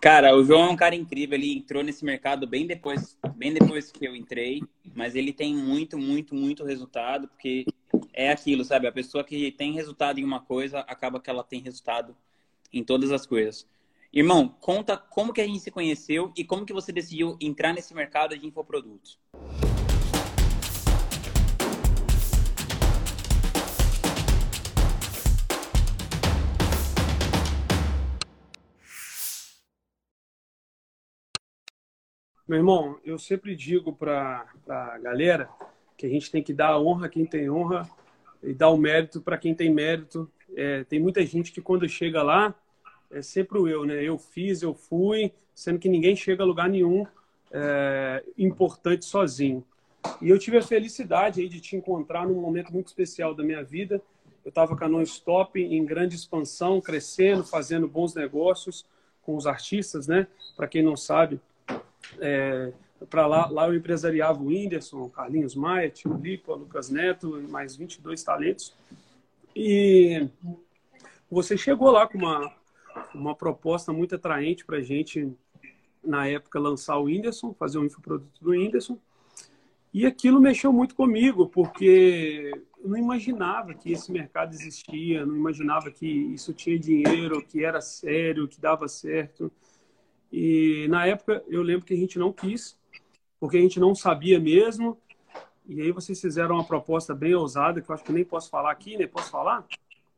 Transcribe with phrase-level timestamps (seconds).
[0.00, 1.36] Cara, o João é um cara incrível.
[1.36, 4.62] Ele entrou nesse mercado bem depois, bem depois que eu entrei,
[4.94, 7.66] mas ele tem muito, muito, muito resultado, porque
[8.14, 8.86] é aquilo, sabe?
[8.86, 12.16] A pessoa que tem resultado em uma coisa, acaba que ela tem resultado
[12.72, 13.66] em todas as coisas.
[14.10, 17.92] Irmão, conta como que a gente se conheceu e como que você decidiu entrar nesse
[17.92, 19.18] mercado de infoprodutos.
[32.50, 35.48] Meu irmão, eu sempre digo para a galera
[35.96, 37.88] que a gente tem que dar honra a quem tem honra
[38.42, 40.28] e dar o mérito para quem tem mérito.
[40.56, 42.52] É, tem muita gente que quando chega lá,
[43.08, 44.02] é sempre o eu, né?
[44.02, 47.06] Eu fiz, eu fui, sendo que ninguém chega a lugar nenhum
[47.52, 49.64] é, importante sozinho.
[50.20, 53.62] E eu tive a felicidade aí de te encontrar num momento muito especial da minha
[53.62, 54.02] vida.
[54.44, 58.84] Eu estava com a Non-Stop em grande expansão, crescendo, fazendo bons negócios
[59.22, 60.26] com os artistas, né?
[60.56, 61.40] Para quem não sabe,
[62.18, 62.72] é,
[63.08, 68.22] para lá, lá eu empresariava o Whindersson, Carlinhos Maia, Tio Lipa, Lucas Neto, mais 22
[68.22, 68.74] talentos.
[69.54, 70.28] E
[71.30, 72.52] você chegou lá com uma,
[73.14, 75.32] uma proposta muito atraente para a gente,
[76.04, 78.98] na época, lançar o Whindersson, fazer um infoproduto do Whindersson.
[79.92, 82.52] E aquilo mexeu muito comigo, porque
[82.82, 87.80] eu não imaginava que esse mercado existia, não imaginava que isso tinha dinheiro, que era
[87.80, 89.50] sério, que dava certo.
[90.32, 92.78] E na época eu lembro que a gente não quis,
[93.38, 94.98] porque a gente não sabia mesmo.
[95.66, 98.70] E aí vocês fizeram uma proposta bem ousada, que eu acho que nem posso falar
[98.70, 99.64] aqui, nem posso falar?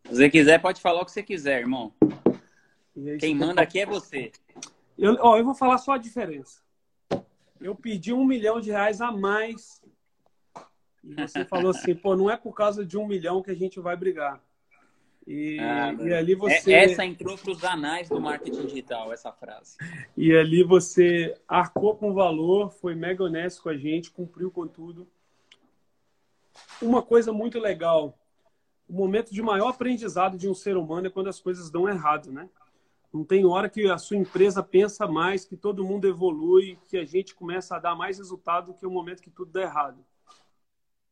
[0.05, 1.93] Se você quiser, pode falar o que você quiser, irmão.
[2.97, 4.33] Aí, Quem manda aqui é você.
[4.99, 6.61] Eu, ó, eu vou falar só a diferença.
[7.61, 9.83] Eu pedi um milhão de reais a mais.
[11.05, 13.81] E você falou assim, pô, não é por causa de um milhão que a gente
[13.81, 14.41] vai brigar.
[15.27, 16.73] E, ah, e ali você.
[16.73, 19.77] Essa entrou para os anais do marketing digital, essa frase.
[20.17, 24.67] E ali você arcou com o valor, foi mega honesto com a gente, cumpriu com
[24.67, 25.07] tudo.
[26.81, 28.19] Uma coisa muito legal:
[28.89, 32.33] o momento de maior aprendizado de um ser humano é quando as coisas dão errado,
[32.33, 32.49] né?
[33.13, 37.05] Não tem hora que a sua empresa pensa mais, que todo mundo evolui, que a
[37.05, 40.03] gente começa a dar mais resultado do que o momento que tudo dá errado.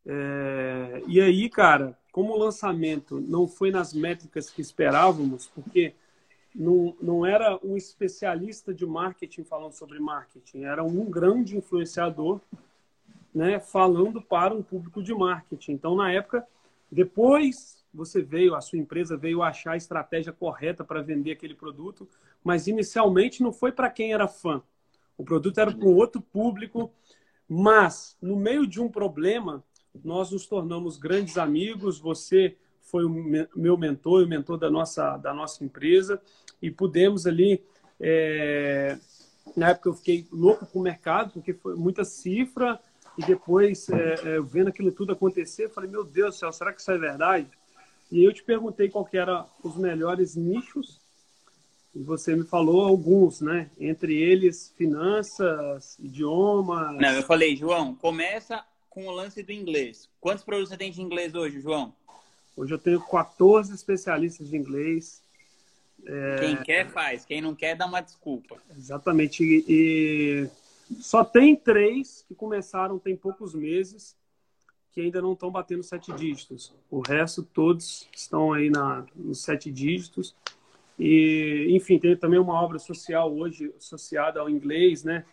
[0.06, 1.02] É...
[1.06, 5.94] E aí, cara, como o lançamento não foi nas métricas que esperávamos, porque
[6.54, 12.40] não, não era um especialista de marketing falando sobre marketing, era um grande influenciador
[13.34, 15.72] né, falando para um público de marketing.
[15.72, 16.46] Então, na época,
[16.90, 22.08] depois você veio, a sua empresa veio achar a estratégia correta para vender aquele produto,
[22.42, 24.62] mas inicialmente não foi para quem era fã.
[25.16, 26.90] O produto era para um outro público,
[27.48, 29.62] mas no meio de um problema,
[30.04, 31.98] nós nos tornamos grandes amigos.
[31.98, 33.10] Você foi o
[33.54, 36.20] meu mentor, o mentor da nossa, da nossa empresa,
[36.60, 37.62] e pudemos ali.
[38.00, 38.98] É...
[39.56, 42.80] Na época eu fiquei louco com o mercado, porque foi muita cifra,
[43.18, 46.72] e depois, é, é, vendo aquilo tudo acontecer, eu falei: Meu Deus do céu, será
[46.72, 47.48] que isso é verdade?
[48.10, 51.00] E eu te perguntei qual que eram os melhores nichos,
[51.94, 53.70] e você me falou alguns, né?
[53.78, 56.96] Entre eles, finanças, idiomas.
[56.96, 60.10] Não, eu falei, João, começa com o lance do inglês.
[60.20, 61.94] Quantos produtos você tem de inglês hoje, João?
[62.56, 65.22] Hoje eu tenho 14 especialistas de inglês.
[66.04, 66.36] É...
[66.40, 67.24] Quem quer, faz.
[67.24, 68.56] Quem não quer, dá uma desculpa.
[68.76, 69.44] Exatamente.
[69.44, 70.50] E, e
[71.00, 74.16] só tem três que começaram tem poucos meses
[74.92, 76.74] que ainda não estão batendo sete dígitos.
[76.90, 80.34] O resto, todos estão aí na, nos sete dígitos.
[80.98, 85.24] E, enfim, tem também uma obra social hoje associada ao inglês, né?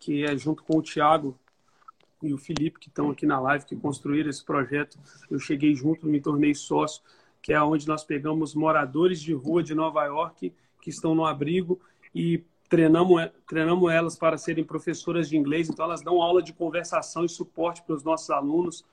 [0.00, 1.38] Que é junto com o Tiago,
[2.22, 4.98] e o Felipe, que estão aqui na live, que construíram esse projeto.
[5.30, 7.02] Eu cheguei junto, me tornei sócio,
[7.40, 11.80] que é onde nós pegamos moradores de rua de Nova York que estão no abrigo
[12.14, 15.68] e treinamos, treinamos elas para serem professoras de inglês.
[15.68, 18.84] Então, elas dão aula de conversação e suporte para os nossos alunos.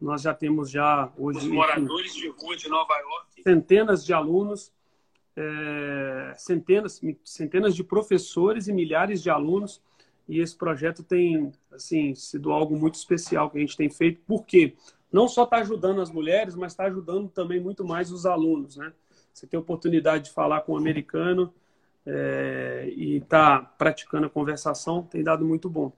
[0.00, 1.38] Nós já temos já hoje...
[1.38, 3.42] Os moradores enfim, de rua de Nova York.
[3.42, 4.72] Centenas de alunos,
[5.36, 9.80] é, centenas, centenas de professores e milhares de alunos
[10.28, 14.74] e esse projeto tem assim sido algo muito especial que a gente tem feito, porque
[15.10, 18.92] não só está ajudando as mulheres, mas está ajudando também muito mais os alunos, né?
[19.32, 21.52] Você tem a oportunidade de falar com um americano
[22.04, 25.92] é, e está praticando a conversação, tem dado muito bom.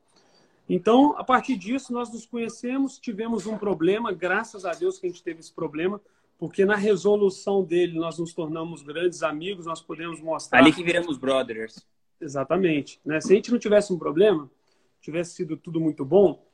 [0.68, 5.10] Então, a partir disso, nós nos conhecemos, tivemos um problema, graças a Deus que a
[5.10, 6.00] gente teve esse problema,
[6.38, 10.60] porque na resolução dele nós nos tornamos grandes amigos, nós podemos mostrar.
[10.60, 11.84] Ali que viramos brothers.
[12.20, 13.00] Exatamente.
[13.04, 13.20] Né?
[13.20, 14.50] Se a gente não tivesse um problema,
[15.00, 16.44] tivesse sido tudo muito bom,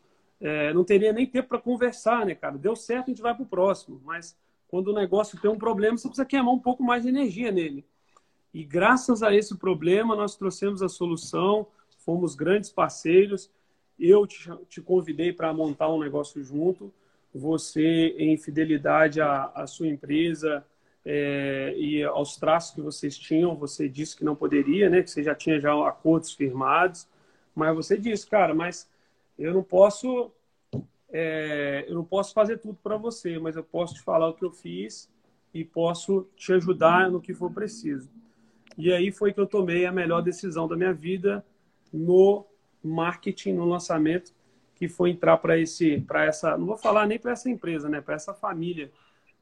[0.40, 2.58] é, não teria nem tempo para conversar, né, cara?
[2.58, 4.00] Deu certo, a gente vai para o próximo.
[4.04, 4.36] Mas
[4.68, 7.84] quando o negócio tem um problema, você precisa queimar um pouco mais de energia nele.
[8.52, 11.66] E graças a esse problema, nós trouxemos a solução,
[11.98, 13.50] fomos grandes parceiros.
[13.98, 16.92] Eu te, te convidei para montar um negócio junto.
[17.34, 20.64] Você, em fidelidade à, à sua empresa
[21.08, 25.02] é, e aos traços que vocês tinham, você disse que não poderia, né?
[25.04, 27.06] Que você já tinha já acordos firmados.
[27.54, 28.90] Mas você disse, cara, mas
[29.38, 30.32] eu não posso
[31.08, 34.44] é, eu não posso fazer tudo para você, mas eu posso te falar o que
[34.44, 35.08] eu fiz
[35.54, 38.10] e posso te ajudar no que for preciso.
[38.76, 41.46] E aí foi que eu tomei a melhor decisão da minha vida
[41.92, 42.44] no
[42.82, 44.34] marketing, no lançamento,
[44.74, 48.00] que foi entrar para esse, para essa, não vou falar nem para essa empresa, né,
[48.00, 48.90] para essa família,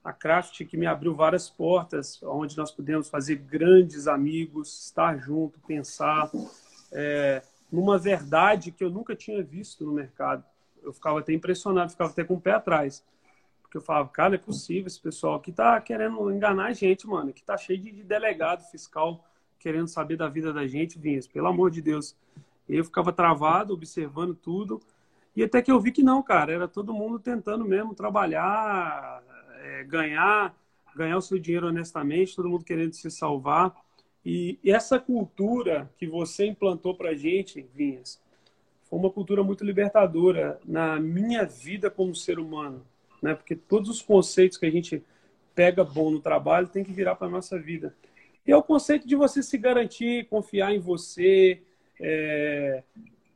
[0.04, 5.58] a Craft que me abriu várias portas, onde nós pudemos fazer grandes amigos, estar junto,
[5.60, 6.30] pensar
[6.92, 7.42] é,
[7.72, 10.44] numa verdade que eu nunca tinha visto no mercado.
[10.82, 13.02] Eu ficava até impressionado, ficava até com o pé atrás.
[13.62, 17.06] Porque eu falava, cara, não é possível, esse pessoal aqui tá querendo enganar a gente,
[17.06, 17.32] mano.
[17.32, 19.24] Que tá cheio de delegado fiscal
[19.58, 22.14] querendo saber da vida da gente, Vinhas, pelo amor de Deus.
[22.68, 24.82] Eu ficava travado, observando tudo.
[25.34, 29.22] E até que eu vi que não, cara, era todo mundo tentando mesmo trabalhar,
[29.64, 30.54] é, ganhar,
[30.94, 33.74] ganhar o seu dinheiro honestamente, todo mundo querendo se salvar.
[34.24, 38.20] E essa cultura que você implantou para gente, Vinhas,
[38.84, 42.86] foi uma cultura muito libertadora na minha vida como ser humano,
[43.22, 43.34] né?
[43.34, 45.02] Porque todos os conceitos que a gente
[45.54, 47.94] pega bom no trabalho tem que virar para nossa vida.
[48.46, 51.62] E é o conceito de você se garantir, confiar em você,
[51.98, 52.82] é,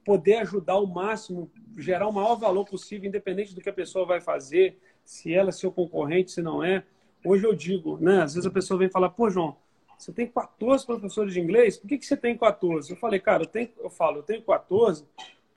[0.04, 4.20] poder ajudar ao máximo, gerar o maior valor possível, independente do que a pessoa vai
[4.20, 4.78] fazer,
[5.08, 6.84] se ela é seu concorrente, se não é.
[7.24, 8.20] Hoje eu digo, né?
[8.20, 9.56] Às vezes a pessoa vem falar, pô, João,
[9.96, 12.90] você tem 14 professores de inglês, por que, que você tem 14?
[12.90, 15.06] Eu falei, cara, eu, tenho, eu falo, eu tenho 14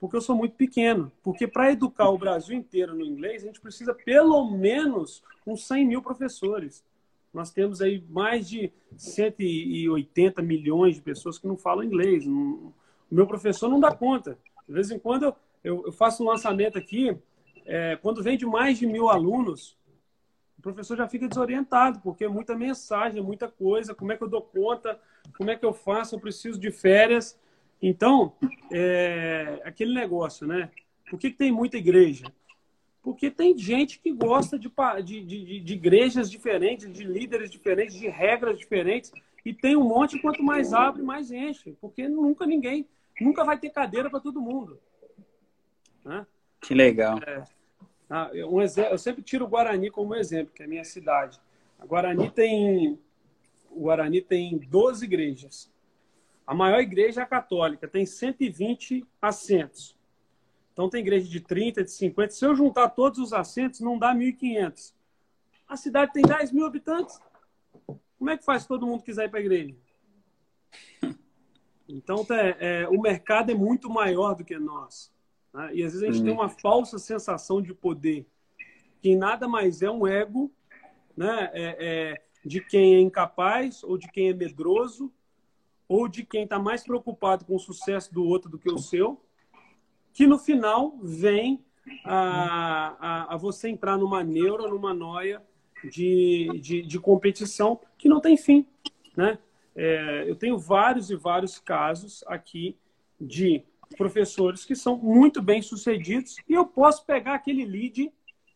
[0.00, 1.12] porque eu sou muito pequeno.
[1.22, 5.86] Porque para educar o Brasil inteiro no inglês, a gente precisa pelo menos uns 100
[5.86, 6.82] mil professores.
[7.32, 12.26] Nós temos aí mais de 180 milhões de pessoas que não falam inglês.
[12.26, 12.72] O
[13.10, 14.38] meu professor não dá conta.
[14.66, 17.14] De vez em quando eu, eu faço um lançamento aqui,
[17.66, 19.76] é, quando vem de mais de mil alunos,
[20.58, 23.94] o professor já fica desorientado, porque é muita mensagem, é muita coisa.
[23.94, 25.00] Como é que eu dou conta?
[25.36, 26.14] Como é que eu faço?
[26.14, 27.38] Eu preciso de férias.
[27.80, 28.32] Então,
[28.70, 30.70] é, aquele negócio, né?
[31.10, 32.32] Por que, que tem muita igreja?
[33.02, 34.70] Porque tem gente que gosta de,
[35.02, 39.12] de, de, de, igrejas diferentes, de líderes diferentes, de regras diferentes.
[39.44, 41.76] E tem um monte, quanto mais abre, mais enche.
[41.80, 42.86] Porque nunca ninguém,
[43.20, 44.78] nunca vai ter cadeira para todo mundo.
[46.04, 46.24] Né?
[46.62, 47.18] Que legal.
[47.26, 47.44] É,
[48.08, 51.40] ah, um eu sempre tiro o Guarani como exemplo, que é a minha cidade.
[51.78, 52.98] A Guarani tem,
[53.68, 55.72] o Guarani tem 12 igrejas.
[56.46, 59.96] A maior igreja é a católica, tem 120 assentos.
[60.72, 62.32] Então tem igreja de 30, de 50.
[62.32, 64.94] Se eu juntar todos os assentos, não dá 1.500.
[65.68, 67.18] A cidade tem 10 mil habitantes.
[68.18, 69.74] Como é que faz se todo mundo quiser ir para a igreja?
[71.88, 75.12] Então é, é, o mercado é muito maior do que nós.
[75.52, 75.70] Né?
[75.74, 76.24] E às vezes a gente uhum.
[76.24, 78.26] tem uma falsa sensação de poder,
[79.00, 80.50] que nada mais é um ego
[81.16, 81.50] né?
[81.52, 85.12] É, é, de quem é incapaz ou de quem é medroso
[85.88, 89.20] ou de quem está mais preocupado com o sucesso do outro do que o seu,
[90.12, 91.62] que no final vem
[92.04, 95.42] a, a, a você entrar numa neura, numa noia
[95.84, 98.66] de, de, de competição que não tem fim.
[99.16, 99.38] Né?
[99.76, 102.76] É, eu tenho vários e vários casos aqui
[103.20, 108.12] de professores que são muito bem sucedidos e eu posso pegar aquele lead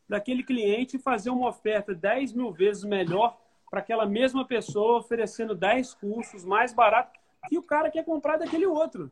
[0.09, 3.39] daquele cliente e fazer uma oferta 10 mil vezes melhor
[3.71, 8.67] para aquela mesma pessoa, oferecendo 10 cursos mais barato que o cara quer comprar daquele
[8.67, 9.11] outro.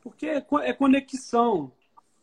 [0.00, 1.72] Porque é, é conexão.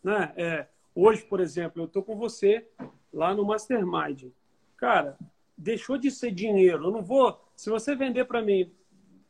[0.03, 0.33] Né?
[0.35, 2.67] É, hoje, por exemplo, eu estou com você
[3.13, 4.31] lá no Mastermind.
[4.75, 5.17] Cara,
[5.57, 6.85] deixou de ser dinheiro.
[6.85, 7.39] Eu não vou.
[7.55, 8.71] Se você vender para mim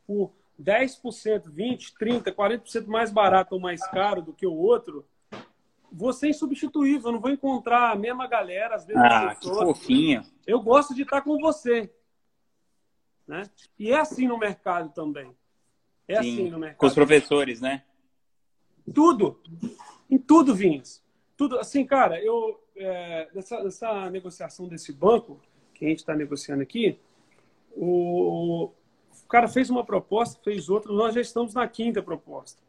[0.06, 5.06] por 10%, 20%, 30%, 40% mais barato ou mais caro do que o outro,
[5.90, 7.08] você é insubstituível.
[7.08, 9.02] Eu não vou encontrar a mesma galera, às vezes.
[9.02, 10.24] Ah, que fofinha.
[10.46, 11.90] Eu gosto de estar com você.
[13.26, 13.48] Né?
[13.78, 15.34] E é assim no mercado também.
[16.06, 16.78] É Sim, assim no mercado.
[16.78, 17.84] Com os professores, né?
[18.92, 19.40] Tudo.
[20.10, 21.04] Em tudo, Vinhas.
[21.36, 21.58] Tudo.
[21.58, 22.60] Assim, cara, eu.
[22.74, 25.40] É, dessa, dessa negociação desse banco
[25.74, 26.96] que a gente está negociando aqui,
[27.72, 28.70] o,
[29.28, 32.62] o cara fez uma proposta, fez outra, nós já estamos na quinta proposta.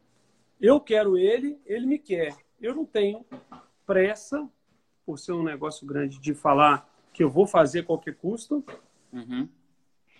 [0.60, 2.36] Eu quero ele, ele me quer.
[2.60, 3.24] Eu não tenho
[3.86, 4.46] pressa,
[5.06, 8.62] por ser um negócio grande, de falar que eu vou fazer a qualquer custo.
[9.10, 9.48] Uhum.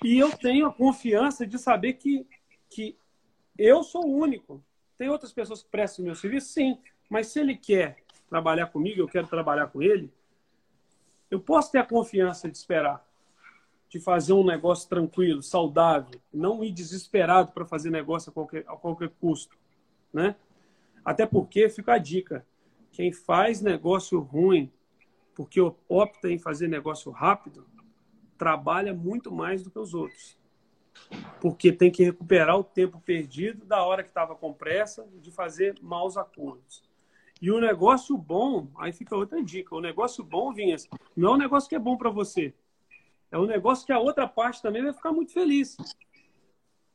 [0.02, 2.26] E eu tenho a confiança de saber que,
[2.70, 2.96] que
[3.58, 4.64] eu sou o único.
[4.96, 6.54] Tem outras pessoas que prestam meu serviço?
[6.54, 6.78] Sim.
[7.10, 7.98] Mas se ele quer
[8.30, 10.10] trabalhar comigo, eu quero trabalhar com ele,
[11.30, 13.06] eu posso ter a confiança de esperar.
[13.90, 18.76] De fazer um negócio tranquilo, saudável, não ir desesperado para fazer negócio a qualquer, a
[18.76, 19.58] qualquer custo,
[20.12, 20.36] né?
[21.04, 22.46] Até porque, fica a dica,
[22.92, 24.72] quem faz negócio ruim
[25.34, 27.66] porque opta em fazer negócio rápido,
[28.36, 30.38] trabalha muito mais do que os outros.
[31.40, 35.76] Porque tem que recuperar o tempo perdido da hora que estava com pressa de fazer
[35.80, 36.82] maus acordos.
[37.40, 41.38] E o negócio bom, aí fica outra dica, o negócio bom, Vinhas, não é um
[41.38, 42.52] negócio que é bom para você,
[43.30, 45.76] é um negócio que a outra parte também vai ficar muito feliz.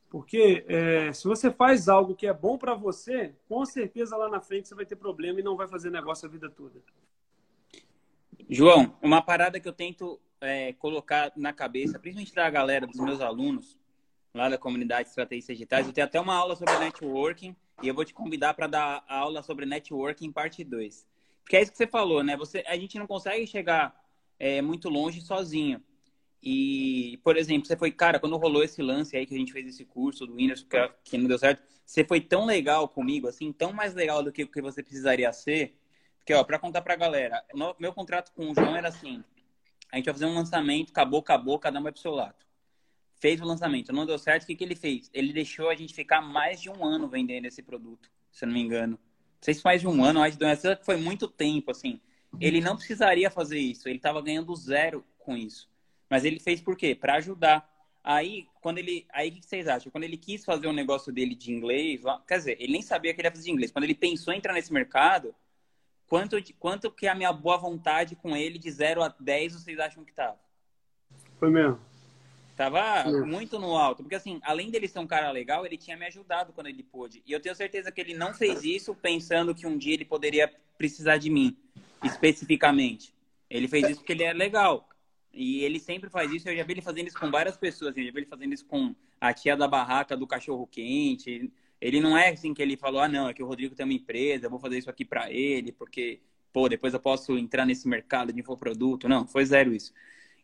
[0.08, 4.40] Porque é, se você faz algo que é bom para você, com certeza lá na
[4.40, 6.80] frente você vai ter problema e não vai fazer negócio a vida toda.
[8.48, 13.20] João, uma parada que eu tento é, colocar na cabeça, principalmente da galera, dos meus
[13.20, 13.76] alunos,
[14.32, 17.94] lá da comunidade de estratégias digitais, eu tenho até uma aula sobre networking e eu
[17.94, 21.06] vou te convidar para dar a aula sobre networking parte 2.
[21.42, 22.36] Porque é isso que você falou, né?
[22.36, 23.94] Você, a gente não consegue chegar
[24.38, 25.82] é, muito longe sozinho.
[26.42, 29.66] E, por exemplo, você foi, cara, quando rolou esse lance aí que a gente fez
[29.66, 33.52] esse curso do Windows, que, que não deu certo, você foi tão legal comigo, assim,
[33.52, 35.76] tão mais legal do que o que você precisaria ser.
[36.18, 37.44] Porque, ó, pra contar pra galera,
[37.78, 39.22] meu contrato com o João era assim:
[39.92, 42.34] a gente vai fazer um lançamento, acabou, acabou, cada um vai pro seu lado.
[43.18, 45.10] Fez o lançamento, não deu certo, o que, que ele fez?
[45.12, 48.54] Ele deixou a gente ficar mais de um ano vendendo esse produto, se eu não
[48.54, 48.92] me engano.
[48.92, 52.00] Não sei se mais de um ano, mais de dois anos, foi muito tempo, assim.
[52.40, 55.70] Ele não precisaria fazer isso, ele estava ganhando zero com isso.
[56.08, 56.94] Mas ele fez por quê?
[56.94, 57.68] Para ajudar.
[58.02, 59.06] Aí, quando ele.
[59.12, 59.90] Aí, o que vocês acham?
[59.90, 63.20] Quando ele quis fazer um negócio dele de inglês, quer dizer, ele nem sabia que
[63.20, 63.72] ele ia fazer de inglês.
[63.72, 65.34] Quando ele pensou em entrar nesse mercado,
[66.06, 70.04] quanto, quanto que a minha boa vontade com ele, de 0 a 10, vocês acham
[70.04, 70.38] que tava?
[71.38, 71.80] Foi mesmo.
[72.56, 74.02] Tava muito no alto.
[74.02, 77.22] Porque, assim, além dele ser um cara legal, ele tinha me ajudado quando ele pôde.
[77.26, 80.50] E eu tenho certeza que ele não fez isso pensando que um dia ele poderia
[80.78, 81.56] precisar de mim,
[82.02, 83.12] especificamente.
[83.50, 84.88] Ele fez isso porque ele é legal.
[85.36, 86.48] E ele sempre faz isso.
[86.48, 87.96] Eu já vi ele fazendo isso com várias pessoas.
[87.96, 91.52] Eu já vi ele fazendo isso com a tia da barraca do cachorro quente.
[91.80, 93.92] Ele não é assim que ele falou: ah, não, é que o Rodrigo tem uma
[93.92, 96.20] empresa, eu vou fazer isso aqui para ele, porque,
[96.52, 99.08] pô, depois eu posso entrar nesse mercado de infoproduto.
[99.08, 99.92] Não, foi zero isso.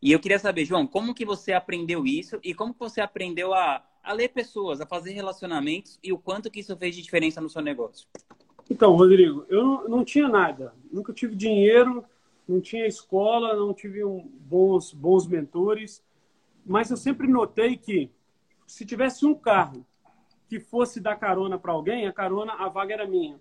[0.00, 3.54] E eu queria saber, João, como que você aprendeu isso e como que você aprendeu
[3.54, 7.40] a, a ler pessoas, a fazer relacionamentos e o quanto que isso fez de diferença
[7.40, 8.06] no seu negócio?
[8.68, 10.74] Então, Rodrigo, eu não, não tinha nada.
[10.90, 12.04] Nunca tive dinheiro,
[12.46, 16.04] não tinha escola, não tive um, bons, bons mentores,
[16.64, 18.10] mas eu sempre notei que
[18.66, 19.86] se tivesse um carro
[20.48, 23.40] que fosse dar carona para alguém, a carona, a vaga era minha.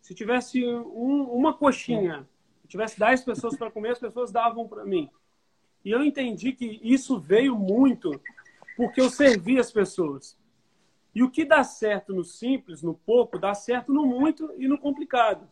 [0.00, 2.28] Se tivesse um, uma coxinha,
[2.62, 5.08] se tivesse 10 pessoas para comer, as pessoas davam para mim.
[5.84, 8.20] E eu entendi que isso veio muito
[8.76, 10.36] porque eu servi as pessoas.
[11.14, 14.76] E o que dá certo no simples, no pouco, dá certo no muito e no
[14.76, 15.48] complicado.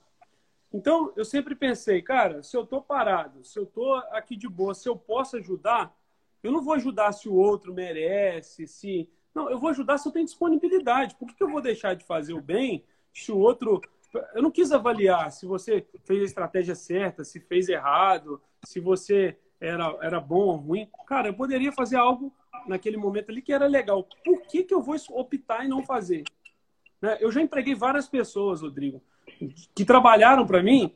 [0.73, 4.75] Então, eu sempre pensei, cara, se eu estou parado, se eu estou aqui de boa,
[4.75, 5.95] se eu posso ajudar,
[6.43, 9.09] eu não vou ajudar se o outro merece, se.
[9.35, 11.15] Não, eu vou ajudar se eu tenho disponibilidade.
[11.15, 13.81] Por que, que eu vou deixar de fazer o bem se o outro.
[14.35, 19.39] Eu não quis avaliar se você fez a estratégia certa, se fez errado, se você
[19.61, 20.89] era, era bom ou ruim.
[21.07, 22.33] Cara, eu poderia fazer algo
[22.67, 24.07] naquele momento ali que era legal.
[24.25, 26.25] Por que, que eu vou optar em não fazer?
[27.01, 27.19] Né?
[27.21, 29.03] Eu já empreguei várias pessoas, Rodrigo
[29.75, 30.95] que trabalharam para mim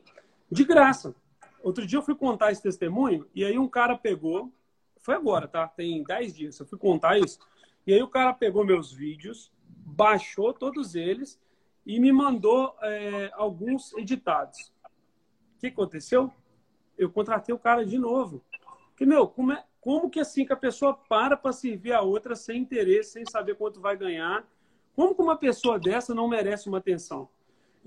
[0.51, 1.15] de graça.
[1.61, 4.51] Outro dia eu fui contar esse testemunho e aí um cara pegou,
[5.01, 5.67] foi agora, tá?
[5.67, 7.39] Tem 10 dias, eu fui contar isso.
[7.85, 11.39] E aí o cara pegou meus vídeos, baixou todos eles
[11.85, 14.73] e me mandou é, alguns editados.
[15.55, 16.31] O que aconteceu?
[16.97, 18.43] Eu contratei o cara de novo.
[18.89, 22.35] Porque, meu, como, é, como que assim que a pessoa para para servir a outra
[22.35, 24.45] sem interesse, sem saber quanto vai ganhar?
[24.95, 27.29] Como que uma pessoa dessa não merece uma atenção?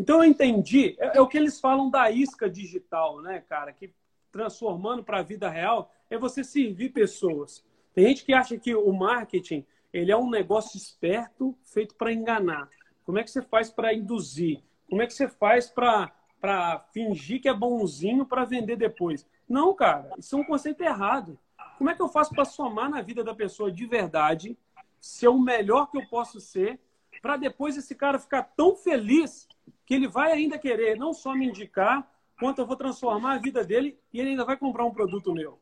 [0.01, 3.71] Então eu entendi, é, é, o que eles falam da isca digital, né, cara?
[3.71, 3.93] Que
[4.33, 7.63] transformando para a vida real é você servir pessoas.
[7.93, 12.71] Tem gente que acha que o marketing ele é um negócio esperto feito para enganar.
[13.05, 14.63] Como é que você faz para induzir?
[14.89, 19.29] Como é que você faz para fingir que é bonzinho para vender depois?
[19.47, 21.39] Não, cara, isso é um conceito errado.
[21.77, 24.57] Como é que eu faço para somar na vida da pessoa de verdade,
[24.99, 26.81] ser o melhor que eu posso ser,
[27.21, 29.49] para depois esse cara ficar tão feliz
[29.85, 33.63] que ele vai ainda querer não só me indicar, quanto eu vou transformar a vida
[33.63, 35.59] dele e ele ainda vai comprar um produto meu.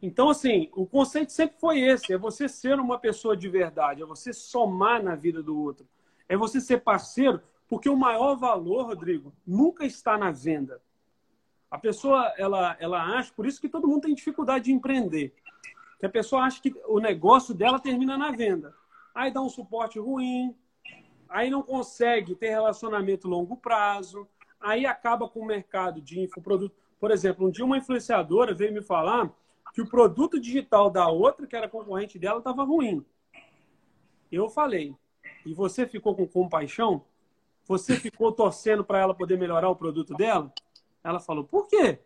[0.00, 4.06] Então, assim, o conceito sempre foi esse: é você ser uma pessoa de verdade, é
[4.06, 5.86] você somar na vida do outro,
[6.28, 10.80] é você ser parceiro, porque o maior valor, Rodrigo, nunca está na venda.
[11.70, 15.34] A pessoa, ela, ela acha, por isso que todo mundo tem dificuldade de empreender.
[15.98, 18.74] Que a pessoa acha que o negócio dela termina na venda.
[19.14, 20.54] Aí dá um suporte ruim,
[21.28, 24.26] aí não consegue ter relacionamento longo prazo,
[24.60, 26.74] aí acaba com o mercado de infoproduto.
[26.98, 29.30] Por exemplo, um dia uma influenciadora veio me falar
[29.72, 33.04] que o produto digital da outra, que era concorrente dela, estava ruim.
[34.30, 34.96] Eu falei,
[35.44, 37.04] e você ficou com compaixão?
[37.66, 40.52] Você ficou torcendo para ela poder melhorar o produto dela?
[41.02, 41.98] Ela falou, por quê?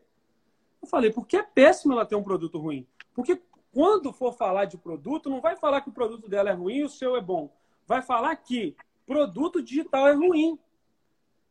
[0.81, 2.87] Eu falei, porque é péssimo ela ter um produto ruim.
[3.15, 3.41] Porque
[3.79, 6.83] quando for falar de produto, não vai falar que o produto dela é ruim e
[6.83, 7.49] o seu é bom.
[7.87, 8.75] Vai falar que
[9.07, 10.59] produto digital é ruim.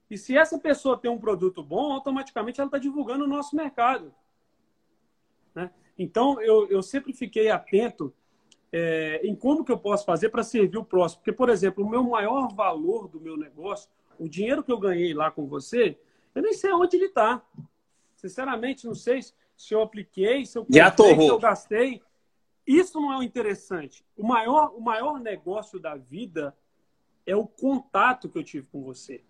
[0.10, 4.14] E se essa pessoa tem um produto bom, automaticamente ela está divulgando o nosso mercado.
[5.56, 5.72] Né?
[5.98, 8.14] Então, eu, eu sempre fiquei atento
[8.74, 11.22] é, em como que eu posso fazer para servir o próximo.
[11.22, 15.14] Porque, por exemplo, o meu maior valor do meu negócio, o dinheiro que eu ganhei
[15.14, 15.98] lá com você,
[16.36, 17.42] eu nem sei onde ele está.
[18.18, 22.02] Sinceramente, não sei se eu apliquei, se eu comprei, se eu gastei.
[22.68, 24.06] Isso não é o interessante.
[24.18, 26.54] O maior, o maior negócio da vida
[27.26, 29.24] é o contato que eu tive com você.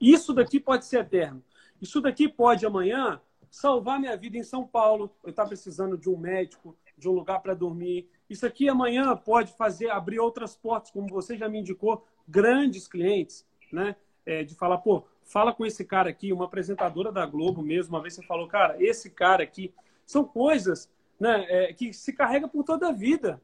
[0.00, 1.42] Isso daqui pode ser eterno.
[1.80, 5.14] Isso daqui pode amanhã salvar minha vida em São Paulo.
[5.22, 8.08] Eu estar precisando de um médico, de um lugar para dormir.
[8.28, 13.46] Isso aqui amanhã pode fazer abrir outras portas, como você já me indicou, grandes clientes,
[13.72, 13.94] né?
[14.26, 18.02] É, de falar, pô, fala com esse cara aqui, uma apresentadora da Globo mesmo, uma
[18.02, 19.72] vez você falou, cara, esse cara aqui.
[20.04, 23.40] São coisas né, é, que se carrega por toda a vida.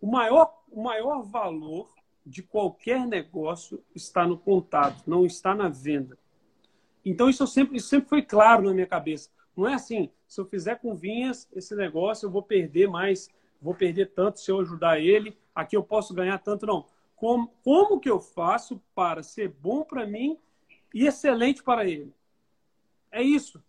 [0.00, 1.92] O maior, o maior valor
[2.24, 6.18] de qualquer negócio está no contato, não está na venda.
[7.04, 9.30] Então, isso sempre, isso sempre foi claro na minha cabeça.
[9.56, 13.28] Não é assim, se eu fizer com vinhas esse negócio, eu vou perder mais,
[13.60, 16.86] vou perder tanto se eu ajudar ele, aqui eu posso ganhar tanto, não.
[17.16, 20.38] Como, como que eu faço para ser bom para mim
[20.94, 22.14] e excelente para ele?
[23.10, 23.62] É isso.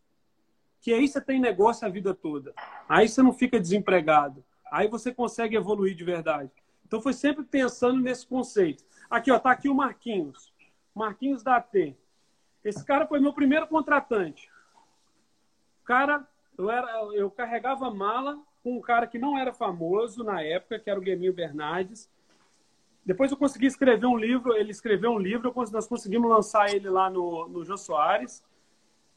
[0.82, 2.54] Que aí você tem negócio a vida toda.
[2.88, 4.44] Aí você não fica desempregado.
[4.72, 6.52] Aí você consegue evoluir de verdade.
[6.86, 8.84] Então foi sempre pensando nesse conceito.
[9.10, 10.54] Aqui, ó, tá aqui o Marquinhos.
[10.94, 11.96] Marquinhos da AT.
[12.64, 14.50] Esse cara foi meu primeiro contratante.
[15.86, 20.80] Cara, eu, era, eu carregava mala com um cara que não era famoso na época,
[20.80, 22.10] que era o Gueminho Bernardes.
[23.06, 27.10] Depois eu consegui escrever um livro, ele escreveu um livro, nós conseguimos lançar ele lá
[27.10, 28.44] no, no Jô Soares.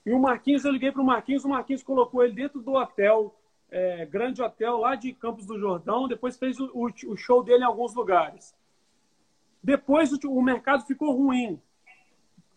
[0.04, 3.34] E o Marquinhos, eu liguei para o Marquinhos, o Marquinhos colocou ele dentro do hotel,
[3.70, 7.62] é, grande hotel lá de Campos do Jordão, depois fez o, o, o show dele
[7.62, 8.54] em alguns lugares.
[9.62, 11.60] Depois o, o mercado ficou ruim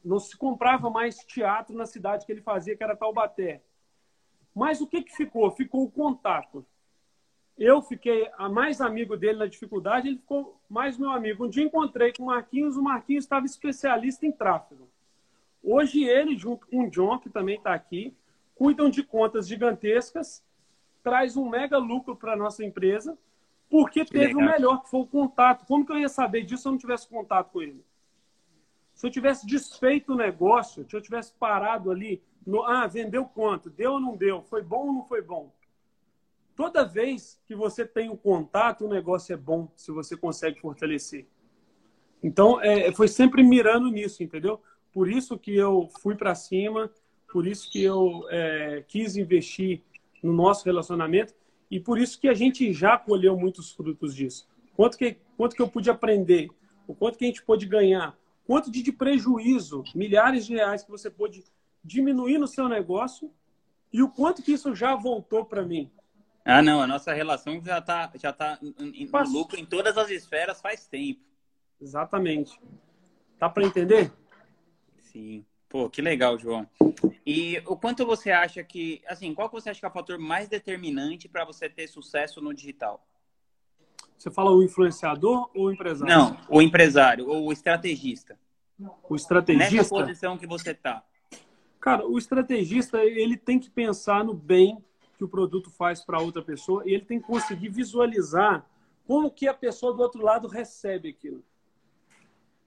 [0.05, 3.63] não se comprava mais teatro na cidade que ele fazia, que era Taubaté.
[4.53, 5.49] Mas o que, que ficou?
[5.49, 6.63] Ficou o contato.
[7.57, 11.45] Eu fiquei mais amigo dele na dificuldade, ele ficou mais meu amigo.
[11.45, 14.87] Um dia encontrei com o Marquinhos, o Marquinhos estava especialista em tráfego.
[15.67, 18.15] Hoje ele, junto com o John, que também está aqui,
[18.53, 20.43] cuidam de contas gigantescas,
[21.03, 23.17] traz um mega lucro para a nossa empresa,
[23.67, 25.65] porque teve o melhor, que foi o contato.
[25.65, 27.83] Como que eu ia saber disso se eu não tivesse contato com ele?
[28.93, 33.69] Se eu tivesse desfeito o negócio, se eu tivesse parado ali, no, ah, vendeu quanto?
[33.69, 34.43] Deu ou não deu?
[34.43, 35.51] Foi bom ou não foi bom?
[36.55, 40.59] Toda vez que você tem o um contato, o negócio é bom, se você consegue
[40.59, 41.25] fortalecer.
[42.23, 44.61] Então, é, foi sempre mirando nisso, entendeu?
[44.95, 46.89] Por isso que eu fui para cima,
[47.29, 49.81] por isso que eu é, quis investir
[50.23, 51.33] no nosso relacionamento
[51.69, 54.47] e por isso que a gente já colheu muitos frutos disso.
[54.73, 56.49] Quanto que, quanto que eu pude aprender,
[56.87, 60.91] o quanto que a gente pôde ganhar, quanto de, de prejuízo, milhares de reais que
[60.91, 61.43] você pôde
[61.83, 63.29] diminuir no seu negócio
[63.91, 65.91] e o quanto que isso já voltou para mim.
[66.45, 70.61] Ah, não, a nossa relação já está já tá no lucro em todas as esferas
[70.61, 71.19] faz tempo.
[71.81, 72.57] Exatamente.
[73.37, 74.09] Tá para entender?
[75.15, 75.45] Sim.
[75.69, 76.69] Pô, que legal, João.
[77.25, 80.19] E o quanto você acha que, assim, qual que você acha que é o fator
[80.19, 83.01] mais determinante para você ter sucesso no digital?
[84.17, 86.13] Você fala o influenciador ou o empresário?
[86.13, 88.37] Não, o empresário, ou o estrategista.
[89.09, 89.73] O estrategista?
[89.73, 91.01] Nessa posição que você está.
[91.79, 94.83] Cara, o estrategista, ele tem que pensar no bem
[95.17, 98.65] que o produto faz para outra pessoa e ele tem que conseguir visualizar
[99.07, 101.41] como que a pessoa do outro lado recebe aquilo.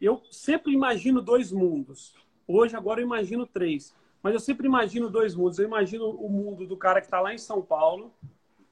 [0.01, 2.15] Eu sempre imagino dois mundos.
[2.49, 3.95] Hoje, agora, eu imagino três.
[4.23, 5.59] Mas eu sempre imagino dois mundos.
[5.59, 8.13] Eu imagino o mundo do cara que está lá em São Paulo,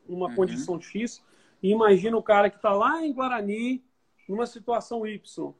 [0.08, 0.34] numa uhum.
[0.34, 1.22] condição X,
[1.62, 3.84] e imagina o cara que está lá em Guarani,
[4.26, 5.54] numa situação Y.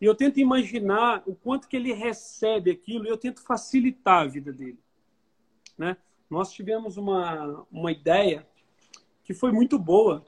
[0.00, 4.26] E eu tento imaginar o quanto que ele recebe aquilo e eu tento facilitar a
[4.26, 4.78] vida dele.
[5.76, 5.96] Né?
[6.30, 8.46] Nós tivemos uma, uma ideia
[9.24, 10.24] que foi muito boa,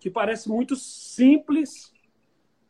[0.00, 1.92] que parece muito simples,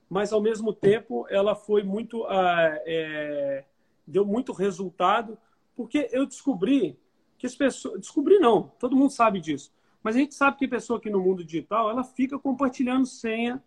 [0.08, 2.24] mas ao mesmo tempo ela foi muito.
[2.26, 3.64] Ah, é,
[4.06, 5.36] deu muito resultado,
[5.76, 6.98] porque eu descobri
[7.36, 8.00] que as pessoas.
[8.00, 9.72] Descobri não, todo mundo sabe disso.
[10.02, 13.62] Mas a gente sabe que a pessoa aqui no mundo digital, ela fica compartilhando senha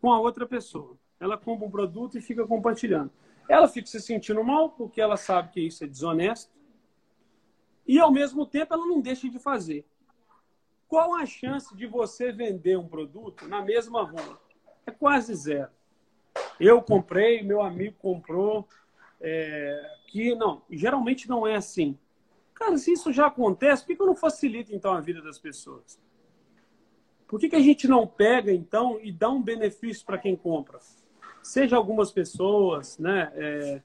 [0.00, 0.96] com a outra pessoa.
[1.18, 3.10] Ela compra um produto e fica compartilhando.
[3.48, 6.52] Ela fica se sentindo mal porque ela sabe que isso é desonesto.
[7.86, 9.84] E, ao mesmo tempo, ela não deixa de fazer.
[10.86, 14.40] qual a chance de você vender um produto na mesma rua?
[14.90, 15.70] É quase zero.
[16.58, 18.66] Eu comprei, meu amigo comprou,
[19.20, 21.96] é, que não, geralmente não é assim.
[22.52, 25.98] Cara, se isso já acontece, por que, eu não facilito então a vida das pessoas?
[27.28, 30.80] Por que, que a gente não pega então e dá um benefício para quem compra?
[31.40, 33.32] Seja algumas pessoas, né?
[33.36, 33.82] É,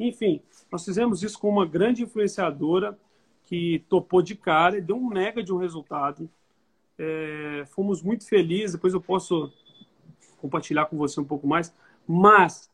[0.00, 0.40] enfim,
[0.72, 2.98] nós fizemos isso com uma grande influenciadora
[3.44, 6.28] que topou de cara e deu um mega de um resultado.
[6.98, 8.72] É, fomos muito felizes.
[8.72, 9.52] Depois eu posso
[10.38, 11.74] compartilhar com você um pouco mais.
[12.06, 12.70] Mas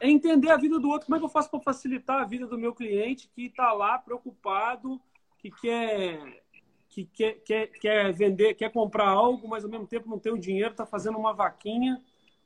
[0.00, 1.06] é entender a vida do outro.
[1.06, 3.98] Como é que eu faço para facilitar a vida do meu cliente que está lá
[3.98, 5.00] preocupado,
[5.38, 6.42] que quer,
[6.88, 10.38] que quer, quer, quer vender, quer comprar algo, mas ao mesmo tempo não tem o
[10.38, 12.00] dinheiro, está fazendo uma vaquinha.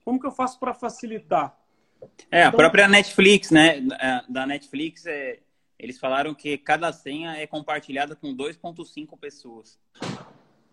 [0.05, 1.59] Como que eu faço para facilitar?
[2.31, 3.81] É, a então, própria Netflix, né?
[4.29, 5.41] Da Netflix, é,
[5.79, 9.79] eles falaram que cada senha é compartilhada com 2,5 pessoas.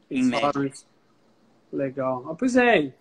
[0.10, 0.88] Eles falaram isso.
[1.72, 2.30] Legal.
[2.30, 2.94] Ah, pois é.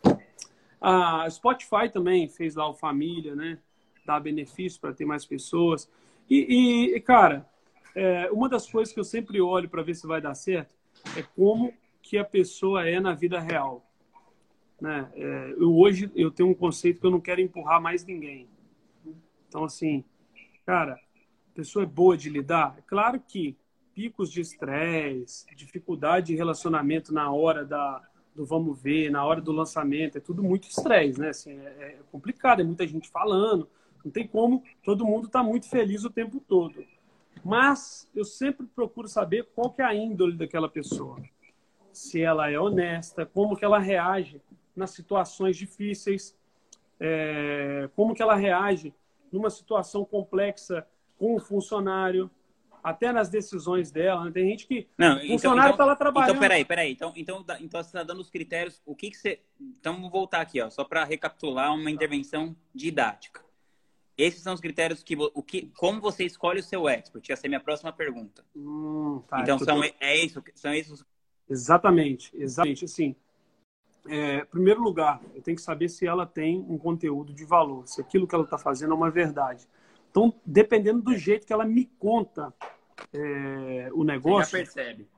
[0.87, 3.59] A Spotify também fez lá o Família, né?
[4.05, 5.91] Dá benefício para ter mais pessoas.
[6.29, 7.49] E, e cara,
[7.95, 10.75] é, uma das coisas que eu sempre olho para ver se vai dar certo
[11.17, 13.83] é como que a pessoa é na vida real.
[14.79, 15.11] Né?
[15.15, 18.47] É, eu, hoje eu tenho um conceito que eu não quero empurrar mais ninguém.
[19.49, 20.05] Então, assim,
[20.67, 22.75] cara, a pessoa é boa de lidar?
[22.77, 23.57] É claro que
[23.95, 28.03] picos de estresse, dificuldade de relacionamento na hora da,
[28.35, 31.29] do vamos ver, na hora do lançamento, é tudo muito estresse, né?
[31.29, 33.69] Assim, é, é, complicado, é muita gente falando,
[34.05, 36.85] não tem como todo mundo estar tá muito feliz o tempo todo.
[37.45, 41.19] Mas eu sempre procuro saber qual que é a índole daquela pessoa.
[41.93, 44.41] Se ela é honesta, como que ela reage
[44.75, 46.37] nas situações difíceis,
[46.99, 48.93] é, como que ela reage
[49.31, 50.87] numa situação complexa
[51.19, 52.31] com o funcionário,
[52.85, 54.27] até nas decisões dela.
[54.27, 54.31] Né?
[54.31, 54.87] Tem gente que.
[54.99, 56.31] Não, o então, funcionário está então, lá trabalhando.
[56.31, 56.93] Então, peraí, peraí.
[56.93, 58.83] Então, então, então você está dando os critérios.
[58.85, 59.41] O que, que você.
[59.59, 63.43] Então, vamos voltar aqui, ó, só para recapitular uma intervenção didática.
[64.17, 65.73] Esses são os critérios que, o que.
[65.77, 67.29] Como você escolhe o seu expert?
[67.31, 68.45] Essa é a minha próxima pergunta.
[68.55, 69.91] Hum, tá, então, são, tô...
[69.99, 71.03] é isso, são esses.
[71.49, 72.85] Exatamente, exatamente.
[72.85, 73.17] Assim,
[74.07, 78.01] é, primeiro lugar, eu tenho que saber se ela tem um conteúdo de valor, se
[78.01, 79.67] aquilo que ela está fazendo é uma verdade.
[80.15, 82.55] Então, dependendo do jeito que ela me conta
[83.13, 84.49] é, o negócio.
[84.49, 85.09] Você já percebe.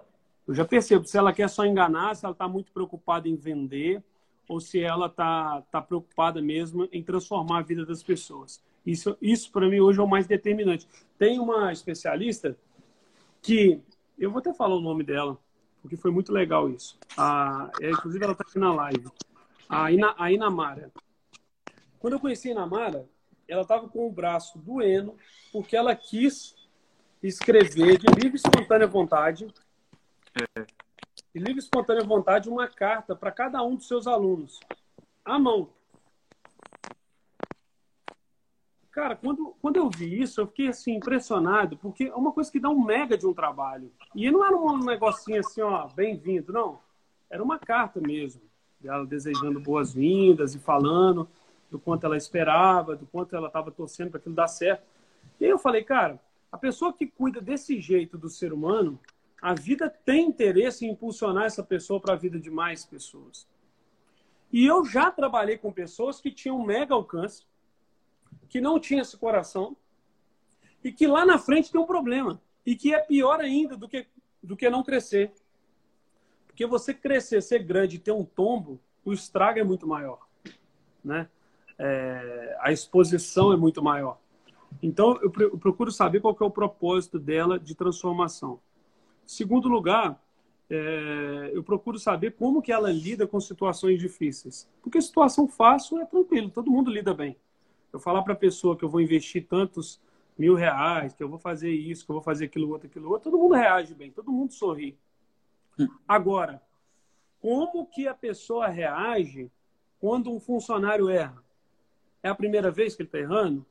[0.48, 4.02] Eu já percebo se ela quer só enganar, se ela está muito preocupada em vender,
[4.48, 8.64] ou se ela está tá preocupada mesmo em transformar a vida das pessoas.
[8.86, 10.88] Isso, isso para mim, hoje é o mais determinante.
[11.18, 12.56] Tem uma especialista
[13.42, 13.82] que,
[14.18, 15.36] eu vou até falar o nome dela,
[15.82, 16.98] porque foi muito legal isso.
[17.18, 19.10] A, é, inclusive, ela está aqui na live.
[19.68, 20.90] A, Ina, a Inamara.
[21.98, 23.06] Quando eu conheci a Inamara,
[23.48, 25.14] ela estava com o braço doendo
[25.52, 26.54] porque ela quis
[27.22, 29.46] escrever de livre e espontânea vontade,
[30.34, 30.62] é.
[30.62, 34.60] de livre e espontânea vontade, uma carta para cada um dos seus alunos,
[35.24, 35.70] à mão.
[38.90, 42.58] Cara, quando, quando eu vi isso, eu fiquei assim, impressionado, porque é uma coisa que
[42.58, 43.92] dá um mega de um trabalho.
[44.14, 46.80] E não era um negocinho assim, ó, bem-vindo, não.
[47.28, 48.40] Era uma carta mesmo,
[48.80, 51.28] dela desejando boas-vindas e falando
[51.70, 54.84] do quanto ela esperava, do quanto ela estava torcendo para aquilo dar certo.
[55.40, 58.98] E aí eu falei, cara, a pessoa que cuida desse jeito do ser humano,
[59.40, 63.46] a vida tem interesse em impulsionar essa pessoa para a vida de mais pessoas.
[64.52, 67.44] E eu já trabalhei com pessoas que tinham mega alcance,
[68.48, 69.76] que não tinham esse coração,
[70.82, 72.40] e que lá na frente tem um problema.
[72.64, 74.06] E que é pior ainda do que,
[74.42, 75.32] do que não crescer.
[76.46, 80.26] Porque você crescer, ser grande e ter um tombo, o estrago é muito maior.
[81.04, 81.28] Né?
[81.78, 84.18] É, a exposição é muito maior.
[84.82, 88.60] Então, eu, procuro saber qual é o propósito dela de transformação.
[89.24, 90.20] Segundo lugar,
[90.68, 94.68] é, eu procuro saber como que ela lida com situações difíceis.
[94.82, 97.36] Porque situação fácil é tranquilo, todo mundo lida bem.
[97.92, 100.00] Eu falar para a pessoa que eu vou investir tantos
[100.36, 103.30] mil reais, que eu vou fazer isso, que eu vou fazer aquilo outro, aquilo outro,
[103.30, 104.98] todo mundo reage bem, todo mundo sorri.
[106.06, 106.60] Agora,
[107.40, 109.50] como que a pessoa reage
[109.98, 111.45] quando um funcionário erra?
[112.26, 113.64] É a primeira vez que ele está errando,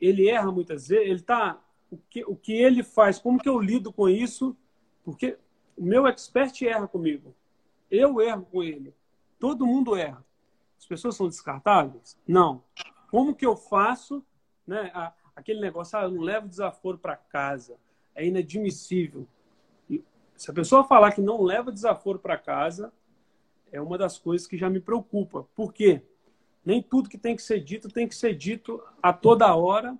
[0.00, 1.62] ele erra muitas vezes, ele está.
[1.90, 4.56] O que, o que ele faz, como que eu lido com isso?
[5.04, 5.38] Porque
[5.76, 7.34] o meu expert erra comigo.
[7.90, 8.94] Eu erro com ele.
[9.38, 10.24] Todo mundo erra.
[10.78, 12.18] As pessoas são descartáveis?
[12.26, 12.62] Não.
[13.10, 14.24] Como que eu faço
[14.66, 14.92] né,
[15.34, 17.76] aquele negócio, ah, eu não levo desaforo para casa.
[18.14, 19.26] É inadmissível.
[19.88, 20.04] E
[20.36, 22.92] se a pessoa falar que não leva desaforo para casa,
[23.72, 25.44] é uma das coisas que já me preocupa.
[25.54, 26.02] Por quê?
[26.64, 29.96] Nem tudo que tem que ser dito tem que ser dito a toda hora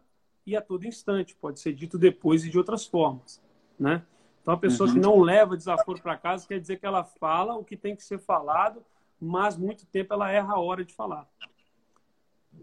[0.47, 1.35] e a todo instante.
[1.35, 3.43] Pode ser dito depois e de outras formas,
[3.79, 4.03] né?
[4.43, 4.95] Então, a pessoa uhum.
[4.95, 8.03] que não leva desaforo para casa quer dizer que ela fala o que tem que
[8.03, 8.83] ser falado,
[9.21, 11.29] mas muito tempo ela erra a hora de falar.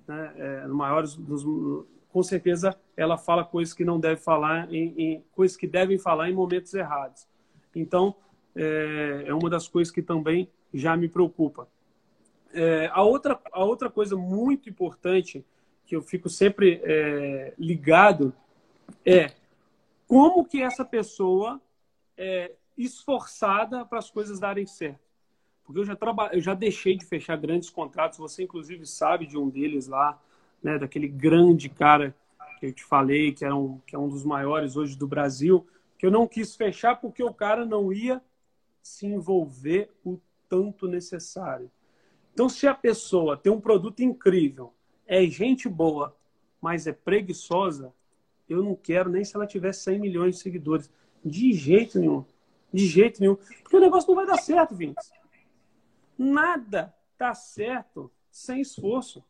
[0.08, 0.34] Né?
[0.36, 1.46] É, no maiores dos,
[2.10, 6.30] com certeza ela fala coisas que não deve falar, em, em, coisas que devem falar
[6.30, 7.28] em momentos errados.
[7.76, 8.16] Então,
[8.56, 11.68] é, é uma das coisas que também já me preocupa.
[12.54, 15.46] É, a, outra, a outra coisa muito importante
[15.86, 18.34] que eu fico sempre é, ligado
[19.06, 19.32] é
[20.08, 21.62] como que essa pessoa
[22.18, 25.00] é esforçada para as coisas darem certo.
[25.64, 26.30] Porque eu já, traba...
[26.34, 30.22] eu já deixei de fechar grandes contratos, você inclusive sabe de um deles lá,
[30.64, 32.16] né, daquele grande cara
[32.60, 35.68] que eu te falei, que, era um, que é um dos maiores hoje do Brasil,
[35.98, 38.22] que eu não quis fechar porque o cara não ia
[38.82, 41.70] se envolver o tanto necessário.
[42.38, 44.72] Então, se a pessoa tem um produto incrível,
[45.08, 46.16] é gente boa,
[46.62, 47.92] mas é preguiçosa,
[48.48, 50.88] eu não quero nem se ela tiver 100 milhões de seguidores.
[51.26, 52.24] De jeito nenhum.
[52.72, 53.38] De jeito nenhum.
[53.64, 55.10] Porque o negócio não vai dar certo, Vintes.
[56.16, 59.24] Nada tá certo sem esforço.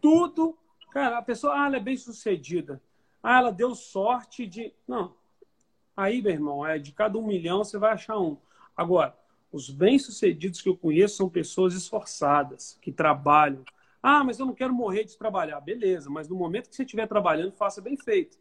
[0.00, 0.58] Tudo.
[0.90, 2.82] Cara, a pessoa, ah, ela é bem sucedida.
[3.22, 4.74] Ah, ela deu sorte de.
[4.84, 5.14] Não.
[5.96, 8.36] Aí, meu irmão, é de cada um milhão você vai achar um.
[8.76, 9.16] Agora,
[9.50, 13.64] os bem-sucedidos que eu conheço são pessoas esforçadas, que trabalham.
[14.02, 15.60] Ah, mas eu não quero morrer de trabalhar.
[15.60, 18.38] Beleza, mas no momento que você estiver trabalhando, faça bem feito.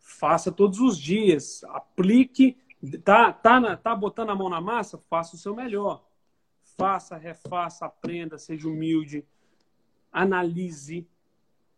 [0.00, 1.62] Faça todos os dias.
[1.64, 2.56] Aplique.
[3.04, 4.98] Tá, tá, na, tá botando a mão na massa?
[5.10, 6.04] Faça o seu melhor.
[6.76, 9.24] Faça, refaça, aprenda, seja humilde,
[10.12, 11.06] analise.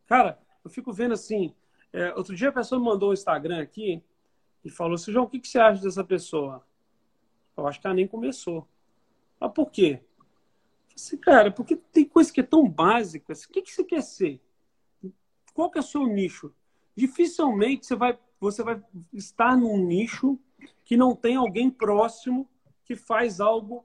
[0.06, 1.54] Cara, eu fico vendo assim.
[1.92, 4.02] É, outro dia a pessoa me mandou um Instagram aqui
[4.64, 6.64] e falou assim: João, o que, que você acha dessa pessoa?
[7.58, 8.66] Eu acho que ela nem começou.
[9.40, 10.00] Mas por quê?
[10.94, 13.32] Assim, cara, porque tem coisa que é tão básica.
[13.32, 14.40] O que, que você quer ser?
[15.52, 16.54] Qual que é o seu nicho?
[16.94, 20.38] Dificilmente você vai, você vai estar num nicho
[20.84, 22.48] que não tem alguém próximo
[22.84, 23.84] que faz algo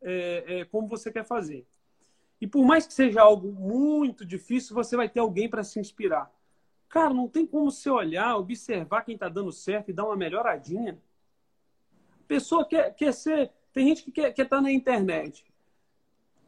[0.00, 1.66] é, é, como você quer fazer.
[2.40, 6.32] E por mais que seja algo muito difícil, você vai ter alguém para se inspirar.
[6.88, 10.98] Cara, não tem como você olhar, observar quem está dando certo e dar uma melhoradinha.
[12.32, 13.50] Pessoa quer, quer ser.
[13.74, 15.44] Tem gente que quer estar tá na internet.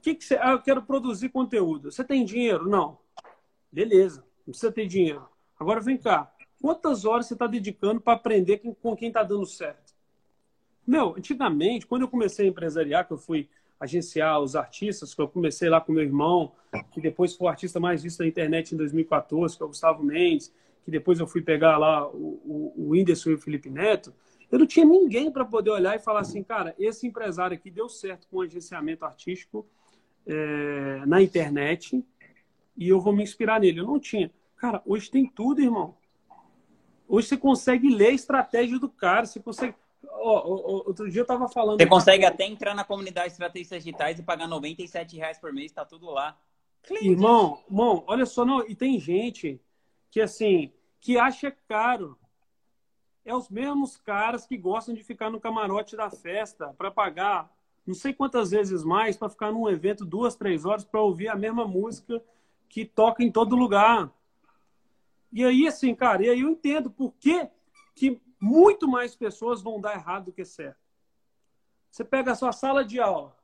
[0.00, 1.92] Que que você, ah, eu quero produzir conteúdo.
[1.92, 2.66] Você tem dinheiro?
[2.66, 2.96] Não.
[3.70, 5.28] Beleza, não precisa ter dinheiro.
[5.60, 6.32] Agora vem cá.
[6.58, 9.92] Quantas horas você está dedicando para aprender com quem está dando certo?
[10.86, 13.46] Meu, antigamente, quando eu comecei a empresariar, que eu fui
[13.78, 16.52] agenciar os artistas, que eu comecei lá com meu irmão,
[16.92, 20.02] que depois foi o artista mais visto da internet em 2014, que é o Gustavo
[20.02, 20.50] Mendes,
[20.82, 24.14] que depois eu fui pegar lá o, o, o Whindersson e o Felipe Neto,
[24.50, 27.88] eu não tinha ninguém para poder olhar e falar assim, cara, esse empresário aqui deu
[27.88, 29.66] certo com o agenciamento artístico
[30.26, 32.04] é, na internet
[32.76, 33.80] e eu vou me inspirar nele.
[33.80, 34.30] Eu não tinha.
[34.56, 35.96] Cara, hoje tem tudo, irmão.
[37.06, 39.74] Hoje você consegue ler a estratégia do cara, você consegue
[40.24, 41.78] oh, outro dia eu tava falando.
[41.78, 45.84] Você consegue até entrar na comunidade Estratégias Digitais e pagar 97 reais por mês, tá
[45.84, 46.36] tudo lá.
[47.00, 49.60] Irmão, irmão, olha só, não, e tem gente
[50.10, 52.18] que assim, que acha caro.
[53.24, 57.50] É os mesmos caras que gostam de ficar no camarote da festa para pagar
[57.86, 61.36] não sei quantas vezes mais para ficar num evento duas, três horas para ouvir a
[61.36, 62.22] mesma música
[62.68, 64.10] que toca em todo lugar.
[65.30, 67.48] E aí, assim, cara, e aí eu entendo por que,
[67.94, 70.78] que muito mais pessoas vão dar errado do que certo.
[71.90, 73.36] Você pega a sua sala de aula,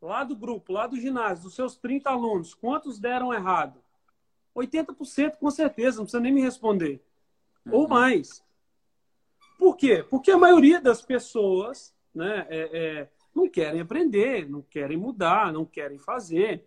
[0.00, 3.82] lá do grupo, lá do ginásio, dos seus 30 alunos, quantos deram errado?
[4.56, 7.04] 80% com certeza, não precisa nem me responder.
[7.66, 7.74] Uhum.
[7.74, 8.42] Ou mais.
[9.58, 10.04] Por quê?
[10.08, 15.66] Porque a maioria das pessoas né, é, é, não querem aprender, não querem mudar, não
[15.66, 16.64] querem fazer,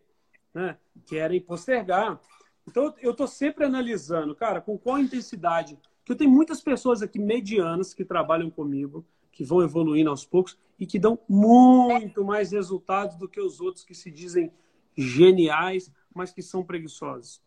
[0.54, 0.78] né,
[1.08, 2.20] querem postergar.
[2.68, 7.18] Então, eu estou sempre analisando, cara, com qual intensidade que eu tenho muitas pessoas aqui
[7.18, 13.16] medianas que trabalham comigo, que vão evoluindo aos poucos e que dão muito mais resultados
[13.16, 14.52] do que os outros que se dizem
[14.98, 17.42] geniais, mas que são preguiçosos,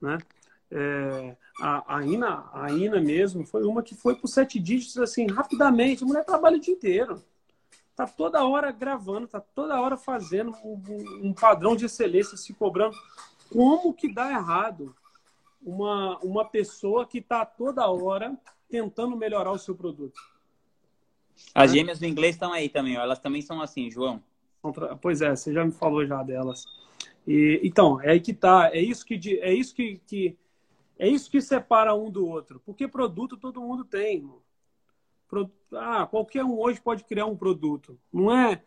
[0.00, 0.18] né?
[0.70, 5.26] É, a, a, Ina, a Ina mesmo foi uma que foi por sete dígitos assim
[5.26, 6.04] rapidamente.
[6.04, 7.22] A mulher trabalha o dia inteiro,
[7.96, 12.96] tá toda hora gravando, tá toda hora fazendo um, um padrão de excelência, se cobrando.
[13.50, 14.94] Como que dá errado?
[15.62, 18.36] uma, uma pessoa que está toda hora
[18.68, 20.18] tentando melhorar o seu produto.
[21.54, 23.02] As gêmeas do inglês estão aí também, ó.
[23.02, 24.22] elas também são assim, João.
[25.00, 26.64] Pois é, você já me falou já delas.
[27.26, 30.36] E, então, é aí que tá, é isso que é isso que, que
[31.00, 32.60] é isso que separa um do outro.
[32.60, 34.42] Porque produto todo mundo tem, irmão.
[35.72, 37.98] Ah, qualquer um hoje pode criar um produto.
[38.12, 38.62] Não é,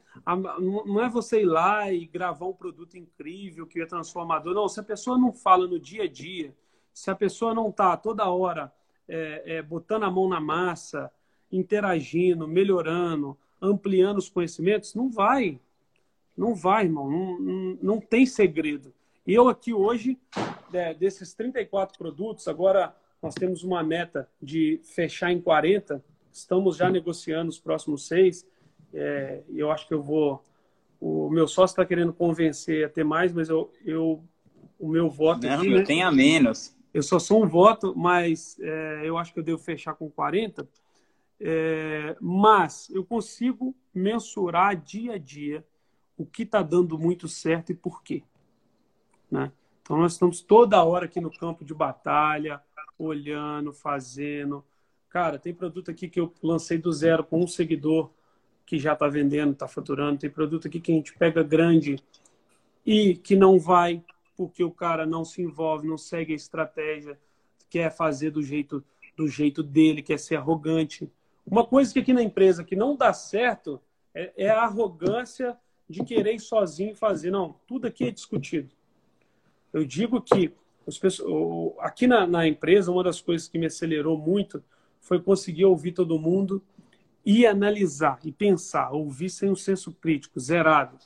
[0.58, 4.56] não é você ir lá e gravar um produto incrível que é transformador.
[4.56, 6.56] Não, se a pessoa não fala no dia a dia,
[6.91, 8.74] se a pessoa não está toda hora
[9.08, 11.12] é, é, botando a mão na massa,
[11.52, 14.96] interagindo, melhorando, ampliando os conhecimentos?
[14.96, 15.60] Não vai.
[16.36, 17.12] Não vai, irmão.
[17.12, 18.91] Não, não, não tem segredo.
[19.26, 20.20] Eu aqui hoje,
[20.74, 26.04] é, desses 34 produtos, agora nós temos uma meta de fechar em 40.
[26.32, 28.46] Estamos já negociando os próximos seis.
[28.94, 30.44] É, eu acho que eu vou.
[31.00, 34.22] O meu sócio está querendo convencer a ter mais, mas eu, eu
[34.78, 35.48] o meu voto.
[35.48, 35.84] Não, aqui, eu né?
[35.84, 36.76] tenho a menos.
[36.94, 40.68] Eu só sou um voto, mas é, eu acho que eu devo fechar com 40.
[41.40, 45.66] É, mas eu consigo mensurar dia a dia
[46.18, 48.22] o que está dando muito certo e por quê.
[49.34, 49.52] Né?
[49.82, 52.62] Então, nós estamos toda hora aqui no campo de batalha,
[53.00, 54.63] olhando, fazendo.
[55.10, 58.12] Cara, tem produto aqui que eu lancei do zero com um seguidor
[58.63, 60.19] que já está vendendo, está faturando.
[60.19, 61.96] Tem produto aqui que a gente pega grande
[62.86, 64.04] e que não vai
[64.38, 67.19] porque o cara não se envolve, não segue a estratégia,
[67.69, 68.84] quer fazer do jeito
[69.15, 71.12] do jeito dele, quer ser arrogante.
[71.46, 73.82] Uma coisa que aqui na empresa que não dá certo
[74.13, 75.58] é, é a arrogância
[75.89, 77.30] de querer ir sozinho fazer.
[77.30, 78.74] Não, tudo aqui é discutido.
[79.74, 80.54] Eu digo que
[81.02, 84.64] pessoas, aqui na, na empresa, uma das coisas que me acelerou muito
[85.02, 86.62] foi conseguir ouvir todo mundo
[87.26, 90.98] e analisar e pensar, ouvir sem um senso crítico, zerado.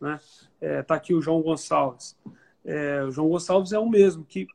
[0.00, 0.18] Né?
[0.60, 2.16] É, tá aqui o João Gonçalves.
[2.64, 4.46] É, o João Gonçalves é o mesmo, que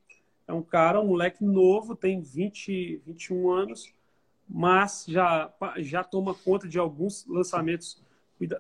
[0.48, 3.94] é um cara, um moleque novo, tem 20, 21 anos,
[4.48, 8.02] mas já, já toma conta de alguns lançamentos,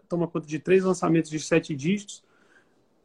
[0.07, 2.23] toma conta de três lançamentos de sete dígitos.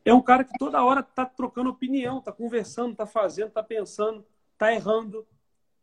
[0.07, 4.25] É um cara que toda hora está trocando opinião, está conversando, está fazendo, está pensando,
[4.53, 5.27] está errando.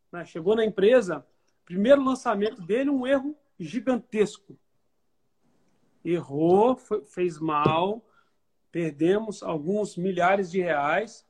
[0.10, 0.24] Né?
[0.24, 1.28] Chegou na empresa,
[1.66, 4.58] primeiro lançamento dele, um erro gigantesco.
[6.06, 8.02] Errou, foi, fez mal,
[8.72, 11.28] perdemos alguns milhares de reais,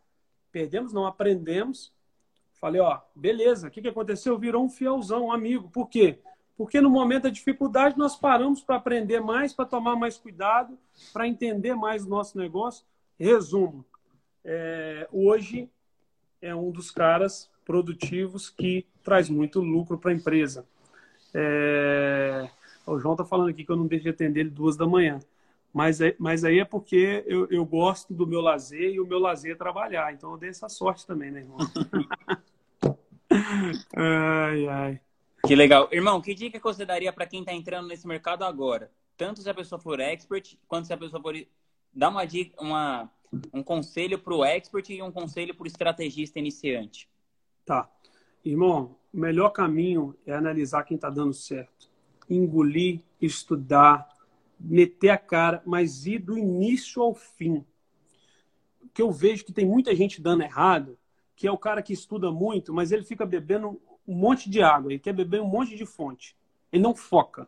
[0.52, 1.92] perdemos, não aprendemos.
[2.52, 4.38] Falei, ó, beleza, o que, que aconteceu?
[4.38, 5.68] Virou um fielzão, um amigo.
[5.72, 6.22] Por quê?
[6.58, 10.78] Porque no momento da dificuldade nós paramos para aprender mais, para tomar mais cuidado,
[11.12, 12.86] para entender mais o nosso negócio.
[13.20, 13.84] Resumo,
[14.46, 15.70] é, hoje
[16.42, 20.66] é um dos caras produtivos que traz muito lucro para a empresa.
[21.34, 22.50] É,
[22.86, 25.20] o João está falando aqui que eu não deixo de atender ele duas da manhã.
[25.74, 29.18] Mas, é, mas aí é porque eu, eu gosto do meu lazer e o meu
[29.18, 30.14] lazer é trabalhar.
[30.14, 31.58] Então eu dei essa sorte também, né, irmão?
[33.98, 35.02] ai, ai.
[35.46, 35.90] Que legal.
[35.92, 38.90] Irmão, que dica você daria para quem está entrando nesse mercado agora?
[39.18, 41.36] Tanto se a pessoa for expert, quanto se a pessoa for.
[41.94, 43.12] Dá uma dica, uma,
[43.54, 47.10] um conselho para o expert e um conselho para o estrategista iniciante.
[47.66, 47.92] Tá.
[48.44, 51.90] Irmão, o melhor caminho é analisar quem está dando certo.
[52.30, 54.08] Engolir, estudar,
[54.58, 57.66] meter a cara, mas ir do início ao fim.
[58.82, 60.98] O que eu vejo que tem muita gente dando errado,
[61.36, 64.92] que é o cara que estuda muito, mas ele fica bebendo um monte de água,
[64.92, 66.36] ele quer beber um monte de fonte.
[66.72, 67.48] Ele não foca.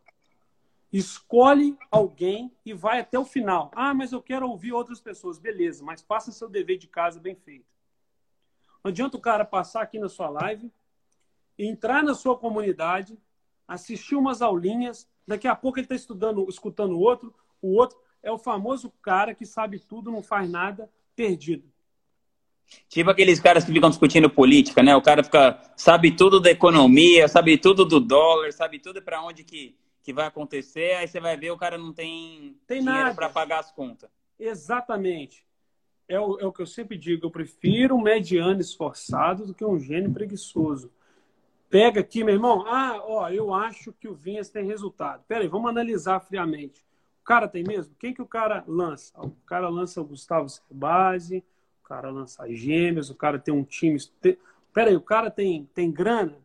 [0.91, 3.71] Escolhe alguém e vai até o final.
[3.75, 5.37] Ah, mas eu quero ouvir outras pessoas.
[5.37, 7.65] Beleza, mas faça seu dever de casa bem feito.
[8.83, 10.71] Não adianta o cara passar aqui na sua live,
[11.57, 13.17] entrar na sua comunidade,
[13.67, 17.33] assistir umas aulinhas, Daqui a pouco ele está estudando, escutando o outro.
[17.61, 21.71] O outro é o famoso cara que sabe tudo, não faz nada, perdido.
[22.89, 24.95] Tipo aqueles caras que ficam discutindo política, né?
[24.95, 29.43] O cara fica sabe tudo da economia, sabe tudo do dólar, sabe tudo para onde
[29.43, 30.95] que, que vai acontecer.
[30.95, 34.09] Aí você vai ver o cara não tem, tem dinheiro para pagar as contas.
[34.39, 35.45] Exatamente.
[36.07, 37.25] É o, é o que eu sempre digo.
[37.25, 40.91] Eu prefiro um mediano esforçado do que um gênio preguiçoso.
[41.69, 42.63] Pega aqui, meu irmão.
[42.67, 45.23] Ah, ó, eu acho que o Vinhas tem resultado.
[45.27, 46.85] Pera aí, vamos analisar friamente.
[47.21, 47.95] O cara tem mesmo?
[47.97, 49.19] Quem que o cara lança?
[49.19, 51.43] O cara lança o Gustavo Cerbasi,
[51.85, 53.99] o cara lança Gêmeos, o cara tem um time.
[54.73, 56.35] Pera aí, o cara tem, tem grana?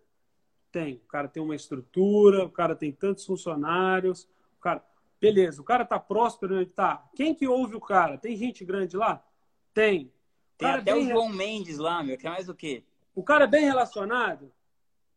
[0.71, 0.97] Tem.
[0.97, 4.29] O cara tem uma estrutura, o cara tem tantos funcionários.
[4.59, 4.85] O cara...
[5.19, 7.09] Beleza, o cara tá próspero, ele tá.
[7.15, 8.19] Quem que ouve o cara?
[8.19, 9.25] Tem gente grande lá?
[9.73, 10.13] Tem.
[10.59, 12.85] tem até é o João Mendes lá, meu, que é mais o quê?
[13.15, 14.53] O cara é bem relacionado?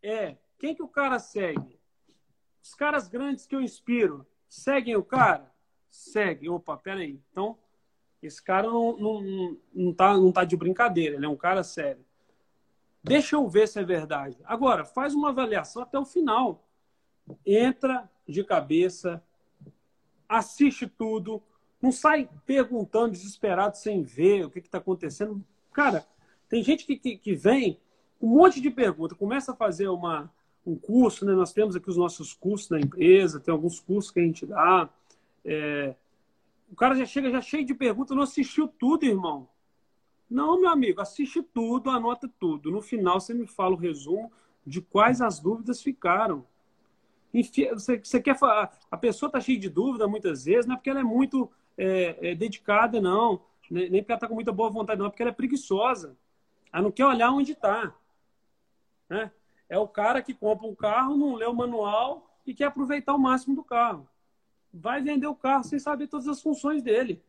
[0.02, 0.38] É.
[0.58, 1.78] Quem que o cara segue?
[2.62, 5.52] Os caras grandes que eu inspiro, seguem o cara?
[5.90, 6.50] Segue.
[6.50, 7.20] Opa, peraí.
[7.32, 7.58] Então,
[8.28, 12.04] esse cara não, não, não, tá, não tá de brincadeira, ele é um cara sério.
[13.04, 14.38] Deixa eu ver se é verdade.
[14.46, 16.64] Agora, faz uma avaliação até o final.
[17.46, 19.22] Entra de cabeça,
[20.28, 21.42] assiste tudo,
[21.82, 25.44] não sai perguntando desesperado sem ver o que está acontecendo.
[25.74, 26.06] Cara,
[26.48, 27.78] tem gente que, que, que vem
[28.22, 29.18] um monte de perguntas.
[29.18, 30.32] Começa a fazer uma,
[30.66, 31.34] um curso, né?
[31.34, 34.90] Nós temos aqui os nossos cursos na empresa, tem alguns cursos que a gente dá.
[35.44, 35.94] É...
[36.72, 39.48] O cara já chega já cheio de perguntas, não assistiu tudo, irmão.
[40.30, 42.72] Não, meu amigo, assiste tudo, anota tudo.
[42.72, 44.32] No final você me fala o resumo
[44.66, 46.46] de quais as dúvidas ficaram.
[47.32, 48.36] você, você quer
[48.90, 52.32] a pessoa está cheia de dúvida muitas vezes, não é porque ela é muito é,
[52.32, 53.42] é, dedicada, não.
[53.70, 56.18] Nem porque ela está com muita boa vontade, não, é porque ela é preguiçosa.
[56.72, 57.94] Ela não quer olhar onde está.
[59.10, 59.32] Né?
[59.70, 63.20] É o cara que compra um carro, não lê o manual e quer aproveitar o
[63.20, 64.08] máximo do carro.
[64.74, 67.22] Vai vender o carro sem saber todas as funções dele.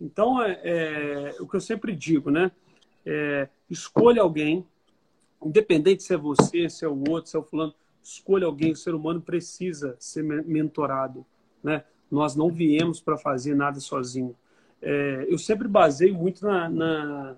[0.00, 2.50] Então, é, é o que eu sempre digo, né?
[3.04, 4.66] É, escolha alguém,
[5.42, 8.72] independente se é você, se é o outro, se é o fulano, escolha alguém.
[8.72, 11.24] O ser humano precisa ser mentorado,
[11.62, 11.84] né?
[12.10, 14.34] Nós não viemos para fazer nada sozinho.
[14.80, 17.36] É, eu sempre baseio muito na, na,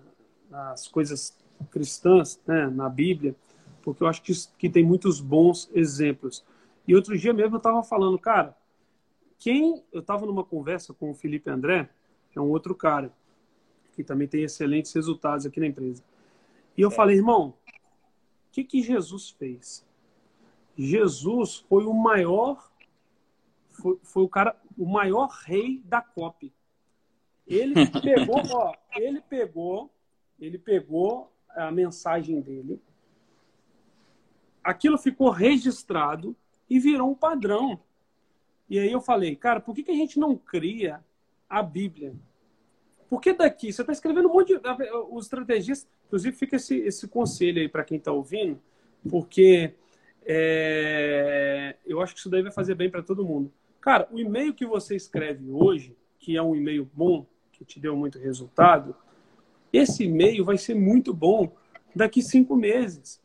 [0.50, 1.36] nas coisas
[1.70, 2.66] cristãs, né?
[2.68, 3.34] na Bíblia,
[3.82, 6.44] porque eu acho que, que tem muitos bons exemplos.
[6.86, 8.56] E outro dia mesmo eu estava falando, cara,
[9.38, 9.84] quem.
[9.92, 11.88] Eu estava numa conversa com o Felipe André,
[12.30, 13.12] que é um outro cara,
[13.94, 16.02] que também tem excelentes resultados aqui na empresa.
[16.76, 16.94] E eu é.
[16.94, 19.86] falei, irmão, o que, que Jesus fez?
[20.76, 22.70] Jesus foi o maior,
[23.70, 26.52] foi, foi o cara, o maior rei da COP.
[27.46, 29.90] Ele pegou, ó, ele pegou,
[30.38, 32.80] ele pegou a mensagem dele,
[34.62, 36.36] aquilo ficou registrado
[36.68, 37.80] e virou um padrão.
[38.68, 41.00] E aí eu falei, cara, por que, que a gente não cria
[41.48, 42.14] a Bíblia?
[43.08, 44.60] Porque daqui, você está escrevendo um monte de.
[45.10, 48.60] Os estrategistas, inclusive, fica esse, esse conselho aí para quem está ouvindo,
[49.08, 49.72] porque
[50.24, 53.50] é, eu acho que isso daí vai fazer bem para todo mundo.
[53.80, 57.96] Cara, o e-mail que você escreve hoje, que é um e-mail bom, que te deu
[57.96, 58.94] muito resultado,
[59.72, 61.50] esse e-mail vai ser muito bom
[61.94, 63.20] daqui cinco meses.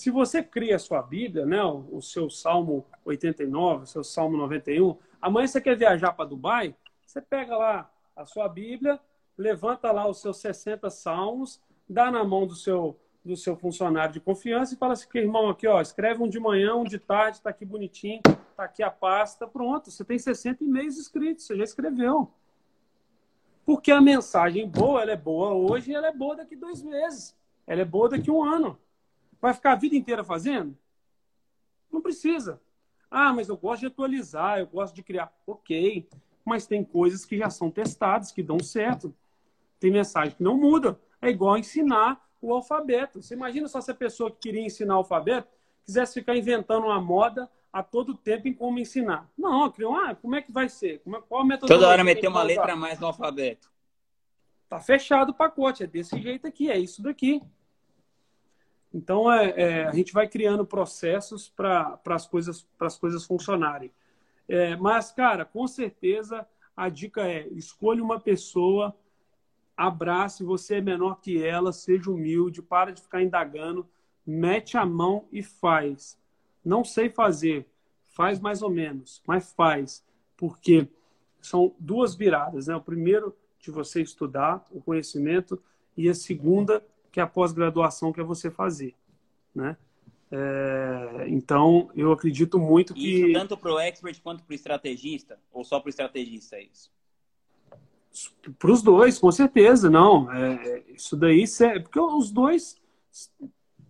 [0.00, 4.96] Se você cria a sua Bíblia, né, o seu Salmo 89, o seu Salmo 91,
[5.20, 6.74] amanhã você quer viajar para Dubai,
[7.06, 8.98] você pega lá a sua Bíblia,
[9.36, 14.20] levanta lá os seus 60 salmos, dá na mão do seu do seu funcionário de
[14.20, 17.50] confiança e fala assim, irmão, aqui, ó, escreve um de manhã, um de tarde, está
[17.50, 22.32] aqui bonitinho, está aqui a pasta, pronto, você tem 60 e-mails escritos, você já escreveu.
[23.66, 27.36] Porque a mensagem boa, ela é boa hoje e ela é boa daqui dois meses.
[27.66, 28.78] Ela é boa daqui um ano.
[29.40, 30.76] Vai ficar a vida inteira fazendo?
[31.90, 32.60] Não precisa.
[33.10, 35.32] Ah, mas eu gosto de atualizar, eu gosto de criar.
[35.46, 36.08] Ok,
[36.44, 39.14] mas tem coisas que já são testadas, que dão certo.
[39.78, 41.00] Tem mensagem que não muda.
[41.20, 43.20] É igual ensinar o alfabeto.
[43.20, 45.48] Você imagina só se a pessoa que queria ensinar o alfabeto
[45.84, 49.28] quisesse ficar inventando uma moda a todo tempo em como ensinar.
[49.36, 51.00] Não, criou, ah, como é que vai ser?
[51.00, 53.70] Como é, qual a Toda hora meter uma letra a mais no alfabeto.
[54.68, 57.42] Tá fechado o pacote, é desse jeito aqui, é isso daqui.
[58.92, 63.90] Então, é, é, a gente vai criando processos para as coisas, as coisas funcionarem.
[64.48, 68.94] É, mas, cara, com certeza, a dica é: escolha uma pessoa,
[69.76, 73.88] abrace, você é menor que ela, seja humilde, para de ficar indagando,
[74.26, 76.18] mete a mão e faz.
[76.64, 77.66] Não sei fazer,
[78.10, 80.04] faz mais ou menos, mas faz,
[80.36, 80.88] porque
[81.40, 82.76] são duas viradas, né?
[82.76, 85.62] O primeiro de você estudar o conhecimento
[85.96, 88.94] e a segunda que é a pós-graduação que é você fazer,
[89.54, 89.76] né?
[90.32, 93.22] É, então, eu acredito muito que...
[93.22, 95.38] Isso tanto para o expert quanto para o estrategista?
[95.52, 96.90] Ou só para o estrategista é isso?
[98.58, 100.32] Para os dois, com certeza, não.
[100.32, 101.44] É, isso daí,
[101.82, 102.80] porque os dois,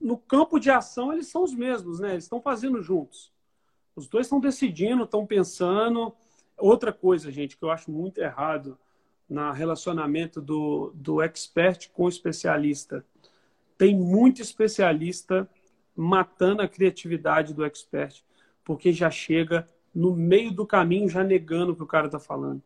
[0.00, 2.12] no campo de ação, eles são os mesmos, né?
[2.12, 3.32] Eles estão fazendo juntos.
[3.94, 6.14] Os dois estão decidindo, estão pensando.
[6.56, 8.78] Outra coisa, gente, que eu acho muito errado
[9.28, 13.04] no relacionamento do, do expert com o especialista.
[13.80, 15.48] Tem muito especialista
[15.96, 18.22] matando a criatividade do expert,
[18.62, 22.62] porque já chega no meio do caminho já negando o que o cara está falando.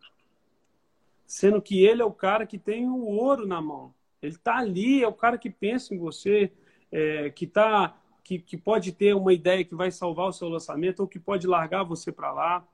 [1.24, 3.94] Sendo que ele é o cara que tem o ouro na mão.
[4.20, 6.50] Ele está ali, é o cara que pensa em você,
[6.90, 10.98] é, que, tá, que, que pode ter uma ideia que vai salvar o seu lançamento
[10.98, 12.66] ou que pode largar você para lá.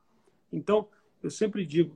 [0.51, 0.89] Então,
[1.23, 1.95] eu sempre digo,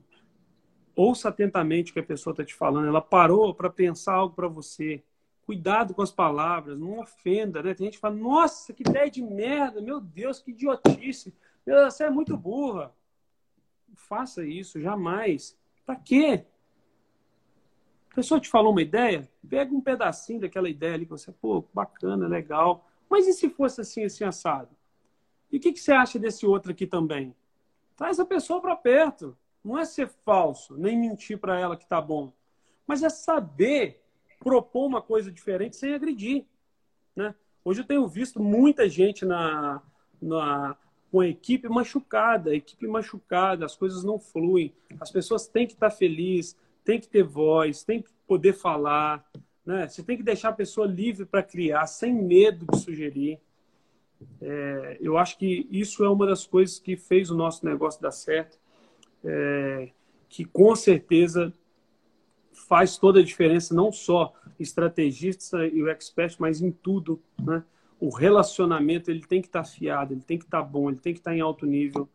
[0.95, 2.87] ouça atentamente o que a pessoa está te falando.
[2.87, 5.03] Ela parou para pensar algo para você.
[5.45, 7.73] Cuidado com as palavras, não ofenda, né?
[7.73, 11.33] Tem gente que fala, nossa, que ideia de merda, meu Deus, que idiotice.
[11.65, 12.91] Meu, você é muito burra.
[13.95, 15.55] faça isso, jamais.
[15.85, 16.45] Para quê?
[18.11, 21.63] A pessoa te falou uma ideia, pega um pedacinho daquela ideia ali que você, pô,
[21.73, 22.89] bacana, legal.
[23.07, 24.75] Mas e se fosse assim, assim, assado?
[25.51, 27.35] E o que, que você acha desse outro aqui também?
[27.95, 29.37] Traz a pessoa para perto.
[29.63, 32.31] Não é ser falso, nem mentir para ela que tá bom.
[32.87, 34.04] Mas é saber
[34.39, 36.45] propor uma coisa diferente sem agredir.
[37.15, 37.33] Né?
[37.63, 39.81] Hoje eu tenho visto muita gente na,
[40.21, 40.77] na,
[41.11, 44.73] com a equipe machucada, a equipe machucada, as coisas não fluem.
[44.99, 49.25] As pessoas têm que estar felizes, têm que ter voz, têm que poder falar.
[49.65, 49.87] Né?
[49.87, 53.39] Você tem que deixar a pessoa livre para criar, sem medo de sugerir.
[54.41, 58.11] É, eu acho que isso é uma das coisas que fez o nosso negócio dar
[58.11, 58.59] certo,
[59.23, 59.89] é,
[60.29, 61.53] que com certeza
[62.67, 67.63] faz toda a diferença, não só estrategista e o expert, mas em tudo, né?
[67.99, 70.99] O relacionamento ele tem que estar tá fiado, ele tem que estar tá bom, ele
[70.99, 72.09] tem que estar tá em alto nível.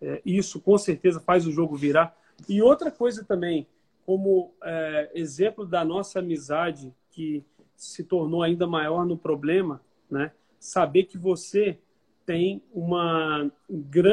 [0.00, 2.16] É, isso com certeza faz o jogo virar.
[2.48, 3.66] E outra coisa também,
[4.06, 7.44] como é, exemplo da nossa amizade que
[7.76, 9.80] se tornou ainda maior no problema,
[10.10, 10.32] né?
[10.58, 11.78] Saber que você
[12.24, 13.50] tem uma,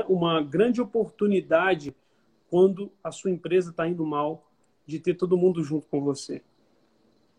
[0.08, 1.96] uma grande oportunidade
[2.50, 4.50] quando a sua empresa está indo mal
[4.86, 6.42] de ter todo mundo junto com você.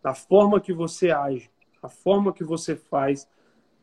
[0.02, 1.50] A forma que você age,
[1.82, 3.28] a forma que você faz,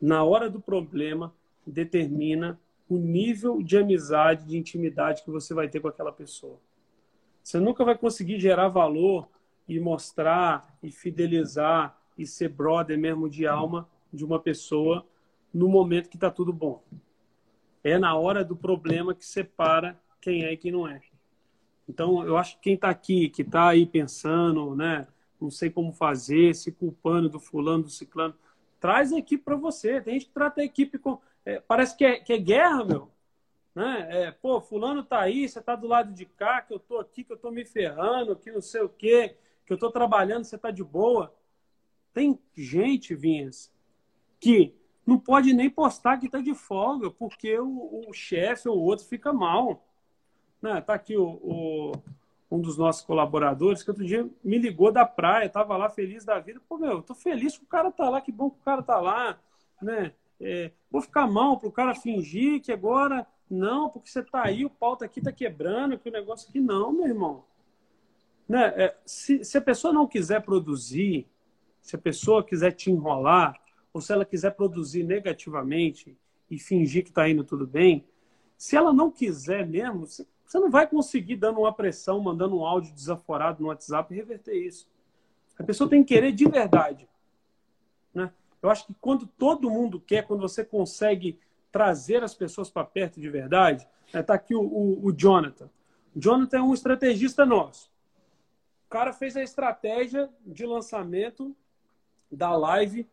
[0.00, 1.34] na hora do problema,
[1.66, 2.58] determina
[2.88, 6.58] o nível de amizade, de intimidade que você vai ter com aquela pessoa.
[7.42, 9.28] Você nunca vai conseguir gerar valor
[9.68, 15.06] e mostrar e fidelizar e ser brother mesmo de alma de uma pessoa
[15.52, 16.82] no momento que está tudo bom.
[17.82, 21.00] É na hora do problema que separa quem é e quem não é.
[21.88, 25.06] Então, eu acho que quem está aqui, que está aí pensando, né,
[25.40, 28.34] não sei como fazer, se culpando do fulano, do ciclano,
[28.80, 30.00] traz a equipe para você.
[30.00, 31.18] Tem gente que trata a equipe com.
[31.44, 33.10] É, parece que é, que é guerra, meu.
[33.74, 34.06] Né?
[34.10, 37.24] É, pô, fulano tá aí, você tá do lado de cá, que eu tô aqui,
[37.24, 40.56] que eu tô me ferrando, que não sei o quê, que eu tô trabalhando, você
[40.56, 41.34] tá de boa.
[42.12, 43.72] Tem gente, Vinhas,
[44.38, 44.74] que
[45.06, 49.04] não pode nem postar que tá de folga, porque o, o chefe ou o outro
[49.04, 49.84] fica mal.
[50.64, 50.80] Né?
[50.80, 51.92] Tá aqui o, o,
[52.50, 56.40] um dos nossos colaboradores, que outro dia me ligou da praia, tava lá feliz da
[56.40, 56.58] vida.
[56.66, 58.82] Pô, meu, eu tô feliz que o cara tá lá, que bom que o cara
[58.82, 59.38] tá lá,
[59.82, 60.14] né?
[60.40, 64.70] É, vou ficar mal pro cara fingir que agora não, porque você tá aí, o
[64.70, 67.44] pau tá aqui, tá quebrando, que o negócio aqui não, meu irmão.
[68.48, 68.72] Né?
[68.74, 71.28] É, se, se a pessoa não quiser produzir,
[71.82, 73.60] se a pessoa quiser te enrolar,
[73.92, 76.16] ou se ela quiser produzir negativamente
[76.50, 78.06] e fingir que está indo tudo bem,
[78.56, 80.26] se ela não quiser mesmo, você
[80.58, 84.88] não vai conseguir dando uma pressão, mandando um áudio desaforado no WhatsApp reverter isso.
[85.58, 87.08] A pessoa tem que querer de verdade.
[88.12, 88.32] Né?
[88.62, 91.38] Eu acho que quando todo mundo quer, quando você consegue
[91.72, 94.36] trazer as pessoas para perto de verdade, está né?
[94.36, 95.70] aqui o, o, o Jonathan.
[96.14, 97.90] O Jonathan é um estrategista nosso.
[98.86, 101.54] O cara fez a estratégia de lançamento
[102.30, 103.08] da live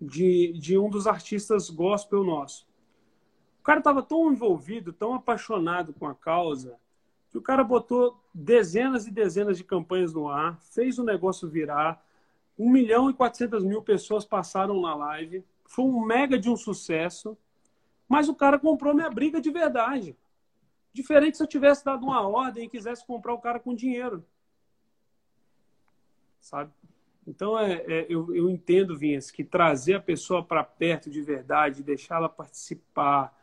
[0.00, 2.66] de, de um dos artistas gospel nosso.
[3.62, 6.76] O cara estava tão envolvido, tão apaixonado com a causa,
[7.30, 12.04] que o cara botou dezenas e dezenas de campanhas no ar, fez o negócio virar.
[12.58, 15.44] 1 milhão e 400 mil pessoas passaram na live.
[15.64, 17.38] Foi um mega de um sucesso.
[18.08, 20.16] Mas o cara comprou minha briga de verdade.
[20.92, 24.24] Diferente se eu tivesse dado uma ordem e quisesse comprar o cara com dinheiro.
[26.40, 26.72] Sabe?
[27.24, 31.84] Então, é, é eu, eu entendo, Vinhas, que trazer a pessoa para perto de verdade,
[31.84, 33.40] deixá-la participar,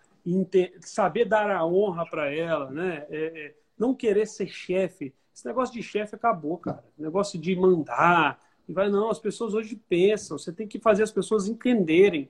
[0.81, 3.05] saber dar a honra para ela, né?
[3.09, 5.13] É, é, não querer ser chefe.
[5.33, 6.83] Esse negócio de chefe acabou, cara.
[6.97, 8.41] negócio de mandar.
[8.67, 10.37] E vai, não, as pessoas hoje pensam.
[10.37, 12.29] Você tem que fazer as pessoas entenderem.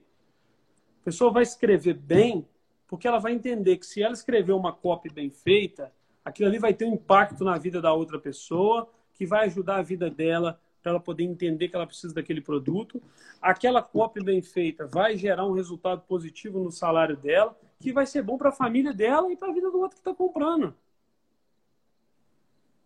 [1.01, 2.47] A pessoa vai escrever bem
[2.87, 5.93] porque ela vai entender que se ela escrever uma copy bem feita,
[6.25, 9.81] aquilo ali vai ter um impacto na vida da outra pessoa, que vai ajudar a
[9.83, 13.01] vida dela para ela poder entender que ela precisa daquele produto.
[13.41, 18.21] Aquela copy bem feita vai gerar um resultado positivo no salário dela, que vai ser
[18.21, 20.75] bom para a família dela e para a vida do outro que está comprando.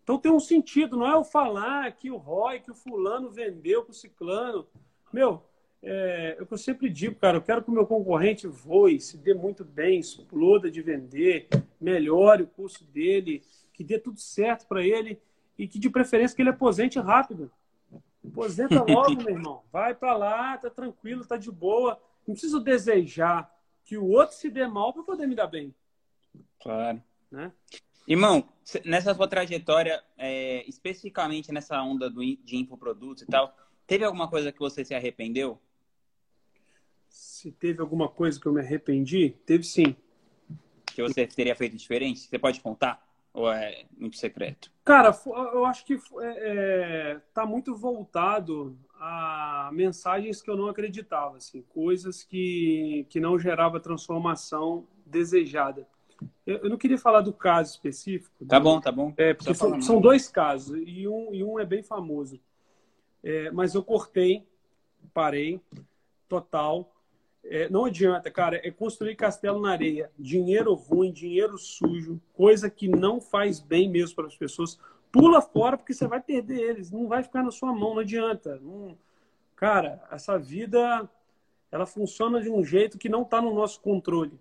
[0.02, 3.82] Então tem um sentido, não é eu falar que o ROI, que o fulano vendeu
[3.82, 4.66] para o ciclano.
[5.12, 5.42] Meu,
[5.82, 9.00] é, é, o que eu sempre digo, cara, eu quero que o meu concorrente voe,
[9.00, 11.48] se dê muito bem, exploda de vender,
[11.80, 13.42] melhore o curso dele,
[13.72, 15.20] que dê tudo certo para ele
[15.58, 17.50] e que de preferência que ele aposente rápido.
[18.26, 19.62] Aposenta logo, meu irmão.
[19.72, 22.00] Vai para lá, tá tranquilo, tá de boa.
[22.26, 23.53] Não preciso desejar
[23.84, 25.74] que o outro se dê mal para poder me dar bem.
[26.60, 27.02] Claro.
[27.30, 27.52] Né?
[28.06, 28.48] Irmão,
[28.84, 33.54] nessa sua trajetória, é, especificamente nessa onda do, de infoprodutos e tal,
[33.86, 35.58] teve alguma coisa que você se arrependeu?
[37.08, 39.96] Se teve alguma coisa que eu me arrependi, teve sim.
[40.86, 42.20] Que você teria feito diferente?
[42.20, 43.04] Você pode contar?
[43.34, 44.70] Ou é muito secreto?
[44.84, 51.36] Cara, eu acho que é, é, tá muito voltado a mensagens que eu não acreditava,
[51.38, 55.86] assim, coisas que, que não gerava transformação desejada.
[56.46, 58.46] Eu, não queria falar do caso específico.
[58.46, 59.12] Tá bom, tá bom.
[59.16, 62.40] É, porque são, são, dois casos e um, e um é bem famoso.
[63.22, 64.46] É, mas eu cortei,
[65.12, 65.60] parei,
[66.28, 66.93] total.
[67.46, 70.10] É, não adianta, cara, é construir castelo na areia.
[70.18, 74.78] Dinheiro ruim, dinheiro sujo, coisa que não faz bem mesmo para as pessoas.
[75.12, 78.58] Pula fora porque você vai perder eles, não vai ficar na sua mão, não adianta.
[78.60, 78.96] Não...
[79.54, 81.08] Cara, essa vida
[81.70, 84.38] ela funciona de um jeito que não está no nosso controle.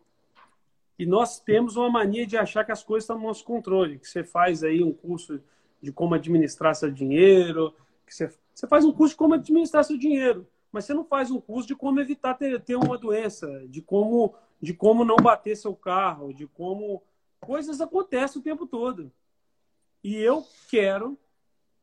[0.98, 4.00] E nós temos uma mania de achar que as coisas estão no nosso controle.
[4.00, 5.42] Que você faz aí um curso
[5.82, 7.76] de como administrar seu dinheiro,
[8.06, 11.30] que você, você faz um curso de como administrar seu dinheiro, mas você não faz
[11.30, 15.56] um curso de como evitar ter, ter uma doença, de como, de como não bater
[15.56, 17.04] seu carro, de como
[17.40, 19.12] coisas acontecem o tempo todo.
[20.04, 21.16] E eu quero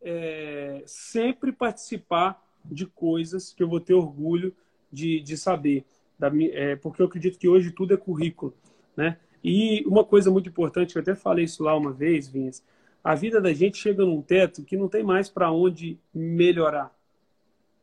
[0.02, 4.54] é, sempre participar de coisas que eu vou ter orgulho
[4.92, 5.84] de, de saber.
[6.18, 8.52] Da, é, porque eu acredito que hoje tudo é currículo.
[8.96, 9.18] Né?
[9.42, 12.62] E uma coisa muito importante, eu até falei isso lá uma vez, Vinhas,
[13.04, 16.92] a vida da gente chega num teto que não tem mais para onde melhorar.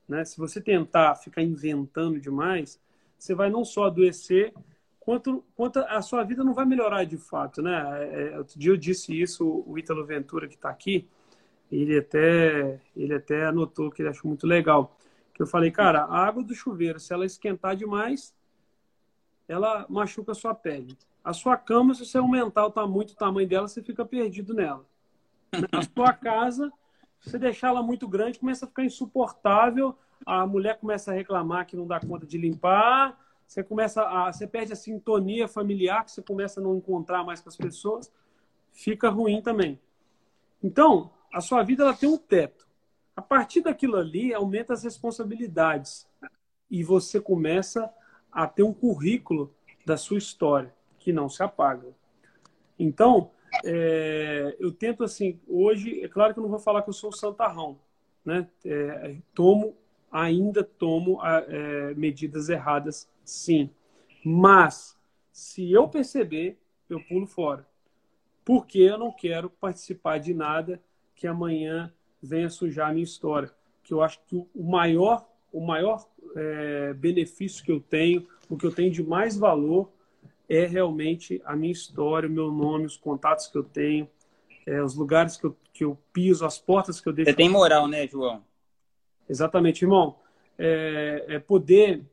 [0.08, 0.24] Né?
[0.26, 2.80] Se você tentar ficar inventando demais,
[3.18, 4.54] você vai não só adoecer,
[5.00, 7.62] quanto, quanto a sua vida não vai melhorar de fato.
[7.62, 7.72] Né?
[8.00, 11.08] É, é outro dia eu disse isso, o Ítalo Ventura, que está aqui,
[11.72, 14.98] ele até, ele até anotou que ele achou muito legal.
[15.34, 18.34] Que eu falei, cara, a água do chuveiro, se ela esquentar demais,
[19.48, 20.98] ela machuca a sua pele.
[21.24, 24.86] A sua cama, se você aumentar o tamanho, o tamanho dela, você fica perdido nela.
[25.72, 26.72] A sua casa,
[27.20, 29.98] você deixar ela muito grande, começa a ficar insuportável.
[30.26, 33.18] A mulher começa a reclamar que não dá conta de limpar.
[33.48, 37.40] Você começa a, você perde a sintonia familiar, que você começa a não encontrar mais
[37.40, 38.12] com as pessoas.
[38.72, 39.80] Fica ruim também.
[40.62, 42.68] Então, a sua vida ela tem um teto.
[43.16, 46.08] A partir daquilo ali, aumenta as responsabilidades.
[46.70, 47.92] E você começa
[48.32, 49.54] a ter um currículo
[49.86, 51.88] da sua história, que não se apaga.
[52.78, 53.32] Então,
[53.64, 57.12] é, eu tento assim, hoje, é claro que eu não vou falar que eu sou
[57.12, 57.78] santarrão,
[58.24, 58.48] né?
[58.66, 59.76] É, tomo,
[60.12, 63.70] ainda tomo é, medidas erradas, sim.
[64.24, 64.98] Mas,
[65.32, 66.58] se eu perceber,
[66.90, 67.68] eu pulo fora.
[68.44, 70.82] Porque eu não quero participar de nada
[71.16, 73.52] que amanhã venha sujar a minha história.
[73.84, 78.66] Que eu acho que o maior, o maior é, benefício que eu tenho, o que
[78.66, 79.92] eu tenho de mais valor
[80.50, 84.10] é realmente a minha história, o meu nome, os contatos que eu tenho,
[84.66, 87.32] é, os lugares que eu, que eu piso, as portas que eu deixo.
[87.32, 88.44] Você tem moral, né, João?
[89.30, 90.18] Exatamente, irmão.
[90.58, 92.04] É, é poder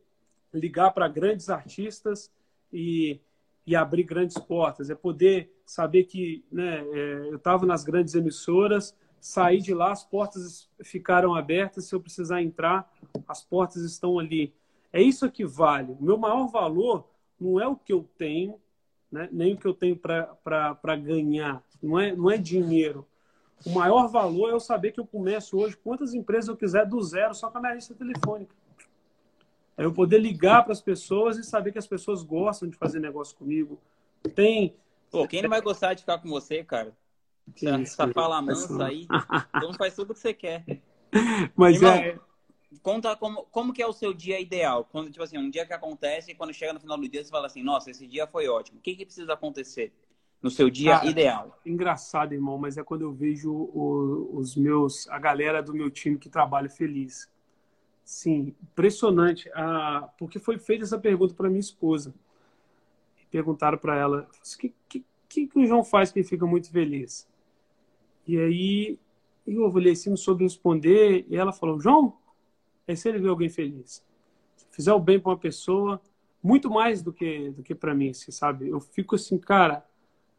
[0.52, 2.30] ligar para grandes artistas
[2.72, 3.20] e,
[3.66, 4.90] e abrir grandes portas.
[4.90, 10.04] É poder saber que né, é, eu estava nas grandes emissoras saí de lá, as
[10.04, 11.86] portas ficaram abertas.
[11.86, 12.92] Se eu precisar entrar,
[13.26, 14.54] as portas estão ali.
[14.92, 15.96] É isso que vale.
[15.98, 17.08] O meu maior valor
[17.44, 18.58] não é o que eu tenho,
[19.12, 19.28] né?
[19.30, 21.62] nem o que eu tenho para ganhar.
[21.82, 23.06] Não é, não é dinheiro.
[23.66, 27.00] O maior valor é eu saber que eu começo hoje quantas empresas eu quiser do
[27.02, 28.54] zero, só com a minha lista telefônica.
[29.76, 32.98] É eu poder ligar para as pessoas e saber que as pessoas gostam de fazer
[32.98, 33.78] negócio comigo.
[34.34, 34.74] Tem.
[35.10, 36.96] Pô, quem não vai gostar de ficar com você, cara?
[37.62, 39.06] Essa fala mansa aí,
[39.54, 40.64] então faz tudo o que você quer.
[41.54, 42.18] Mas Irmão, é...
[42.82, 44.88] Conta como, como que é o seu dia ideal.
[44.90, 47.30] Quando, tipo assim, um dia que acontece e quando chega no final do dia você
[47.30, 48.78] fala assim, nossa, esse dia foi ótimo.
[48.78, 49.92] O que, que precisa acontecer
[50.42, 51.60] no seu dia Cara, ideal?
[51.64, 56.18] Engraçado, irmão, mas é quando eu vejo o, os meus, a galera do meu time
[56.18, 57.30] que trabalha feliz.
[58.04, 59.50] Sim, impressionante.
[59.54, 62.14] Ah, porque foi feita essa pergunta para minha esposa.
[63.30, 66.70] Perguntaram para ela, o que, que, que, que o João faz que ele fica muito
[66.70, 67.26] feliz?
[68.26, 68.98] E aí
[69.46, 72.16] eu olhei assim, não soube responder, e ela falou, João,
[72.86, 74.04] é se ele vê alguém feliz.
[74.56, 76.00] Se fizer o bem para uma pessoa,
[76.42, 78.68] muito mais do que, do que para mim, assim, sabe?
[78.68, 79.84] Eu fico assim, cara,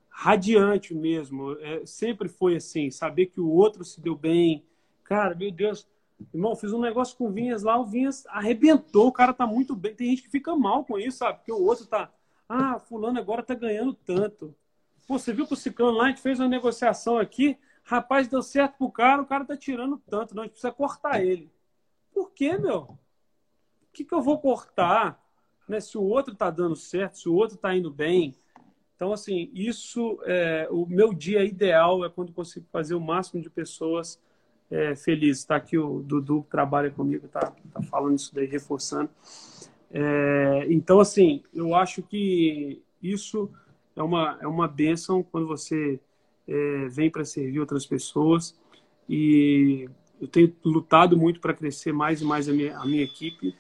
[0.10, 1.54] radiante mesmo.
[1.60, 4.64] É, sempre foi assim, saber que o outro se deu bem.
[5.04, 5.88] Cara, meu Deus,
[6.34, 9.76] irmão, fiz um negócio com o Vinhas lá, o Vinhas arrebentou, o cara tá muito
[9.76, 9.96] bem.
[9.96, 11.40] Tem gente que fica mal com isso, sabe?
[11.40, 12.12] Porque o outro tá,
[12.48, 14.56] ah, fulano agora tá ganhando tanto.
[15.08, 18.42] Pô, você viu que o Ciclano lá, a gente fez uma negociação aqui, rapaz, deu
[18.42, 21.52] certo pro cara, o cara tá tirando tanto, não, a gente precisa cortar ele.
[22.16, 22.78] Por quê, meu?
[22.80, 22.98] O
[23.92, 25.22] que, que eu vou cortar?
[25.68, 25.82] Né?
[25.82, 28.34] Se o outro tá dando certo, se o outro tá indo bem.
[28.96, 33.50] Então, assim, isso, é, o meu dia ideal é quando consigo fazer o máximo de
[33.50, 34.18] pessoas
[34.72, 35.42] é, felizes.
[35.42, 39.10] Está aqui o Dudu, que trabalha comigo, tá, tá falando isso daí, reforçando.
[39.92, 43.52] É, então, assim, eu acho que isso
[43.94, 46.00] é uma, é uma bênção quando você
[46.48, 48.58] é, vem para servir outras pessoas.
[49.10, 49.90] E
[50.20, 53.56] eu tenho lutado muito para crescer mais e mais a minha, a minha equipe.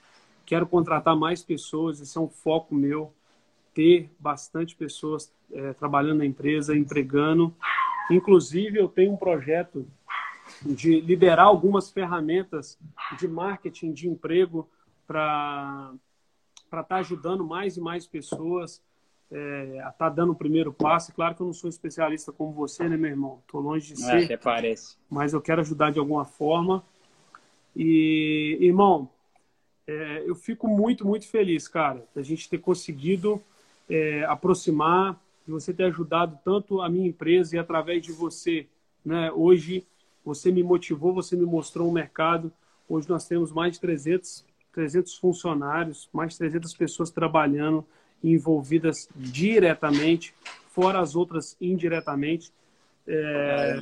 [0.46, 3.14] Quero contratar mais pessoas, esse é um foco meu.
[3.74, 7.54] Ter bastante pessoas é, trabalhando na empresa, empregando.
[8.10, 9.86] Inclusive, eu tenho um projeto
[10.62, 12.78] de liberar algumas ferramentas
[13.20, 14.70] de marketing de emprego
[15.06, 15.94] para
[16.66, 18.82] estar tá ajudando mais e mais pessoas
[19.36, 21.12] é, a tá dando o primeiro passo.
[21.14, 23.40] Claro que eu não sou especialista como você, né, meu irmão?
[23.46, 24.24] Estou longe de ser.
[24.24, 24.96] Até parece.
[25.10, 26.82] Mas eu quero ajudar de alguma forma.
[27.76, 29.10] E, irmão,
[29.86, 33.44] é, eu fico muito, muito feliz, cara, da gente ter conseguido
[33.90, 38.66] é, aproximar, de você ter ajudado tanto a minha empresa e através de você,
[39.04, 39.30] né?
[39.34, 39.86] Hoje
[40.24, 42.52] você me motivou, você me mostrou um mercado.
[42.88, 47.86] Hoje nós temos mais de 300, 300 funcionários, mais de 300 pessoas trabalhando
[48.24, 50.34] envolvidas diretamente,
[50.70, 52.52] fora as outras indiretamente.
[53.08, 53.80] É...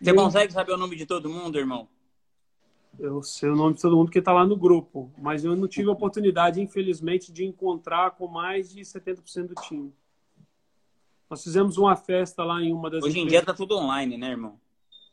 [0.00, 0.14] Você eu...
[0.14, 1.88] consegue saber o nome de todo mundo, irmão?
[2.98, 5.66] Eu sei o nome de todo mundo que está lá no grupo, mas eu não
[5.66, 9.92] tive a oportunidade, infelizmente, de encontrar com mais de 70% do time.
[11.30, 13.40] Nós fizemos uma festa lá em uma das Hoje em empresas...
[13.40, 14.60] dia tá tudo online, né, irmão?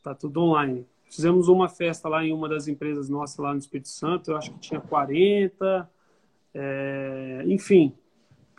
[0.02, 0.86] Tá tudo online.
[1.08, 4.52] Fizemos uma festa lá em uma das empresas nossas lá no Espírito Santo, eu acho
[4.52, 5.90] que tinha 40,
[6.52, 7.42] é...
[7.46, 7.94] enfim,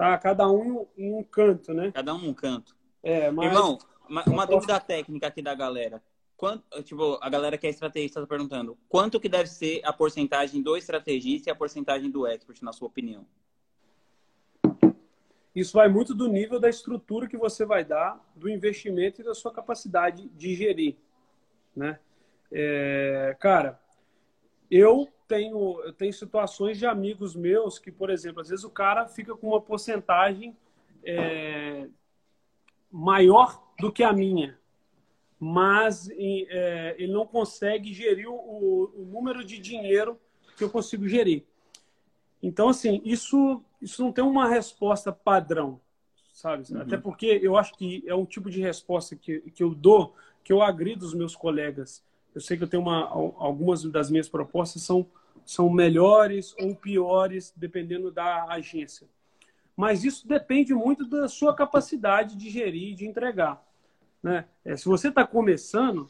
[0.01, 1.91] tá cada um em um canto, né?
[1.91, 2.75] Cada um num canto.
[3.03, 3.45] É, mas...
[3.45, 3.77] Irmão,
[4.09, 6.01] uma, uma dúvida técnica aqui da galera.
[6.35, 10.59] Quanto, tipo, a galera que é estrategista está perguntando, quanto que deve ser a porcentagem
[10.59, 13.27] do estrategista e a porcentagem do expert, na sua opinião?
[15.53, 19.35] Isso vai muito do nível da estrutura que você vai dar, do investimento e da
[19.35, 20.95] sua capacidade de gerir,
[21.75, 21.99] né?
[22.51, 23.79] É, cara,
[24.69, 29.07] eu tenho, eu tenho situações de amigos meus que, por exemplo, às vezes o cara
[29.07, 30.57] fica com uma porcentagem
[31.05, 31.87] é,
[32.91, 34.59] maior do que a minha,
[35.39, 38.35] mas é, ele não consegue gerir o,
[38.93, 40.19] o, número de dinheiro
[40.57, 41.45] que eu consigo gerir.
[42.43, 45.79] Então, assim, isso, isso não tem uma resposta padrão,
[46.33, 46.65] sabe?
[46.73, 46.81] Uhum.
[46.81, 50.13] Até porque eu acho que é um tipo de resposta que, que eu dou,
[50.43, 52.03] que eu agrido os meus colegas.
[52.35, 55.07] Eu sei que eu tenho uma, algumas das minhas propostas são,
[55.51, 59.05] são melhores ou piores, dependendo da agência.
[59.75, 63.61] Mas isso depende muito da sua capacidade de gerir e de entregar.
[64.23, 64.45] Né?
[64.63, 66.09] É, se você está começando,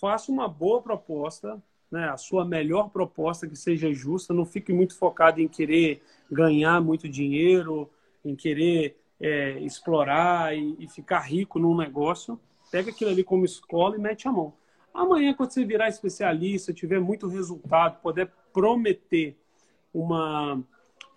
[0.00, 1.60] faça uma boa proposta,
[1.90, 2.10] né?
[2.10, 4.32] a sua melhor proposta que seja justa.
[4.32, 6.00] Não fique muito focado em querer
[6.30, 7.90] ganhar muito dinheiro,
[8.24, 12.38] em querer é, explorar e, e, ficar rico num negócio.
[12.70, 14.54] Pega aquilo ali como escola e mete a mão.
[14.94, 19.36] Amanhã, quando você virar especialista, tiver muito resultado, puder prometer
[19.92, 20.62] uma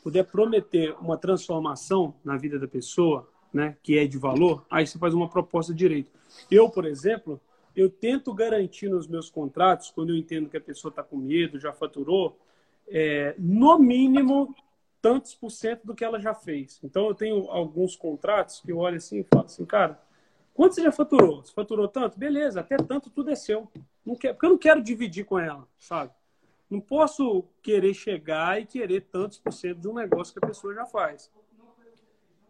[0.03, 4.99] puder prometer uma transformação na vida da pessoa, né, que é de valor, aí você
[4.99, 6.11] faz uma proposta direito.
[6.51, 7.39] Eu, por exemplo,
[7.73, 11.57] eu tento garantir nos meus contratos, quando eu entendo que a pessoa está com medo,
[11.57, 12.37] já faturou,
[12.87, 14.53] é, no mínimo
[15.01, 16.79] tantos por cento do que ela já fez.
[16.83, 20.01] Então, eu tenho alguns contratos que eu olho assim e falo assim, cara,
[20.53, 21.43] quanto você já faturou?
[21.43, 22.19] Você faturou tanto?
[22.19, 23.69] Beleza, até tanto tudo é seu.
[24.05, 26.11] Não quer, porque eu não quero dividir com ela, sabe?
[26.73, 30.73] Não posso querer chegar e querer tantos por cento de um negócio que a pessoa
[30.73, 31.29] já faz.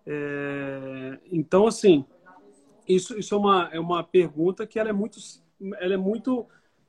[0.06, 2.06] É, então, assim,
[2.88, 5.20] isso, isso é, uma, é uma pergunta que ela é muito.
[5.78, 6.48] Ela é muito.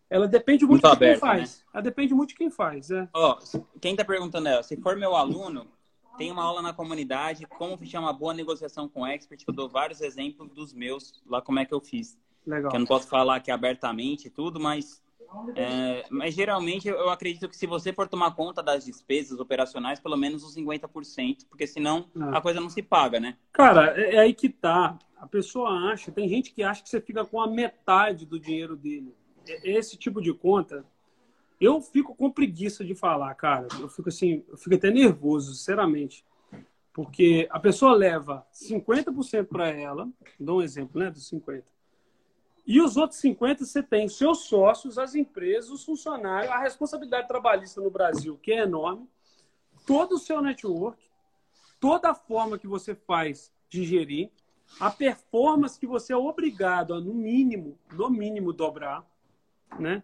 [0.09, 1.59] Ela depende muito, muito de aberta, quem faz.
[1.59, 1.65] Né?
[1.75, 2.93] Ela depende muito de quem faz.
[2.93, 3.09] É.
[3.13, 3.37] Ó,
[3.81, 5.67] quem está perguntando é: se for meu aluno,
[6.17, 10.01] tem uma aula na comunidade, como fechar uma boa negociação com expert, eu dou vários
[10.01, 12.17] exemplos dos meus, lá como é que eu fiz.
[12.47, 12.71] Legal.
[12.71, 15.03] Que eu não posso falar aqui abertamente tudo, mas
[15.57, 20.17] é, mas geralmente eu acredito que se você for tomar conta das despesas operacionais, pelo
[20.17, 22.37] menos os 50%, porque senão é.
[22.37, 23.37] a coisa não se paga, né?
[23.53, 24.99] Cara, é, é, aí que tá.
[25.17, 28.77] A pessoa acha, tem gente que acha que você fica com a metade do dinheiro
[28.77, 29.15] dele.
[29.49, 30.85] É, esse tipo de conta,
[31.61, 33.69] eu fico com preguiça de falar, cara.
[33.81, 36.25] Eu fico assim, eu fico até nervoso, sinceramente.
[36.93, 40.09] Porque a pessoa leva 50% para ela,
[40.39, 41.74] dou um exemplo, né, dos 50.
[42.67, 47.81] E os outros 50 você tem seus sócios, as empresas, os funcionários, a responsabilidade trabalhista
[47.81, 49.07] no Brasil, que é enorme,
[49.87, 51.03] todo o seu network,
[51.79, 54.31] toda a forma que você faz de gerir,
[54.81, 59.05] a performance que você é obrigado a, no mínimo, no mínimo, dobrar,
[59.79, 60.03] né?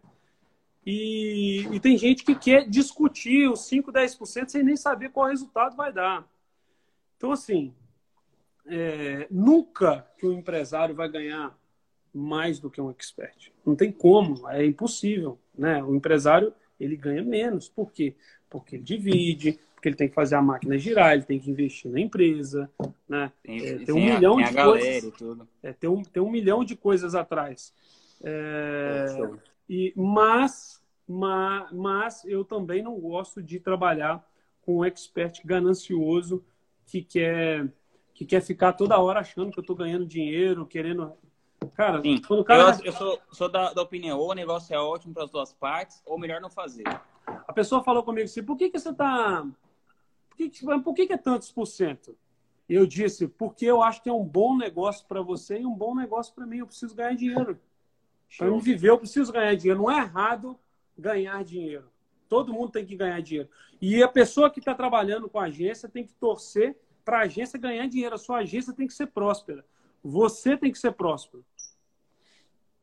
[0.84, 5.76] E, e tem gente que quer discutir os 5, 10% sem nem saber qual resultado
[5.76, 6.26] vai dar.
[7.16, 7.74] Então, assim,
[8.66, 11.58] é, nunca que o empresário vai ganhar
[12.12, 13.52] mais do que um expert.
[13.64, 15.38] Não tem como, é impossível.
[15.56, 15.82] Né?
[15.82, 17.68] O empresário ele ganha menos.
[17.68, 18.14] Por quê?
[18.48, 21.90] Porque ele divide, porque ele tem que fazer a máquina girar, ele tem que investir
[21.90, 22.70] na empresa,
[23.08, 23.32] né?
[23.42, 25.12] Tem, é, tem um milhão tem de coisas.
[25.62, 27.72] É, tem, um, tem um milhão de coisas atrás.
[28.22, 29.06] É,
[29.68, 34.22] e, mas, mas, mas eu também não gosto de trabalhar
[34.62, 36.44] com um expert ganancioso
[36.86, 37.68] que quer
[38.12, 41.10] que quer ficar toda hora achando que eu estou ganhando dinheiro, querendo
[41.74, 42.20] Cara, Sim.
[42.26, 42.78] quando o cara.
[42.78, 45.52] Eu, eu sou, sou da, da, opinião, ou o negócio é ótimo para as duas
[45.52, 46.84] partes, ou melhor não fazer.
[47.26, 49.46] A pessoa falou comigo assim: por que, que você está.
[50.28, 52.16] Por, que, que, por que, que é tantos por cento?
[52.68, 55.94] Eu disse: porque eu acho que é um bom negócio para você e um bom
[55.94, 56.58] negócio para mim.
[56.58, 57.58] Eu preciso ganhar dinheiro.
[58.38, 59.82] Para me viver, eu preciso ganhar dinheiro.
[59.82, 60.58] Não é errado
[60.96, 61.90] ganhar dinheiro.
[62.28, 63.48] Todo mundo tem que ganhar dinheiro.
[63.80, 67.58] E a pessoa que está trabalhando com a agência tem que torcer para a agência
[67.58, 68.14] ganhar dinheiro.
[68.14, 69.64] A sua agência tem que ser próspera.
[70.02, 71.44] Você tem que ser próspero.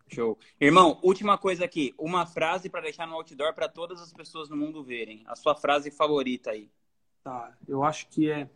[0.08, 0.38] Show.
[0.60, 1.94] Irmão, última coisa aqui.
[1.98, 5.24] Uma frase para deixar no outdoor para todas as pessoas no mundo verem.
[5.28, 6.70] A sua frase favorita aí.
[7.24, 7.56] Tá.
[7.68, 8.50] Eu acho que é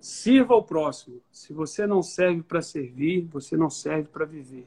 [0.00, 1.20] sirva ao próximo.
[1.30, 4.66] Se você não serve para servir, você não serve para viver.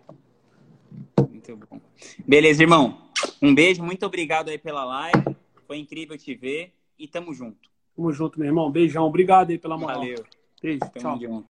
[1.30, 1.80] Muito bom.
[2.26, 3.10] Beleza, irmão.
[3.42, 5.36] Um beijo, muito obrigado aí pela live.
[5.68, 7.70] Foi incrível te ver e tamo junto.
[7.96, 8.72] Tamo junto, meu irmão.
[8.72, 9.04] Beijão.
[9.04, 10.00] Obrigado aí pela moral.
[10.00, 10.24] Valeu.
[10.62, 10.80] Beijo.
[10.80, 11.20] Tamo tchau.
[11.20, 11.57] junto.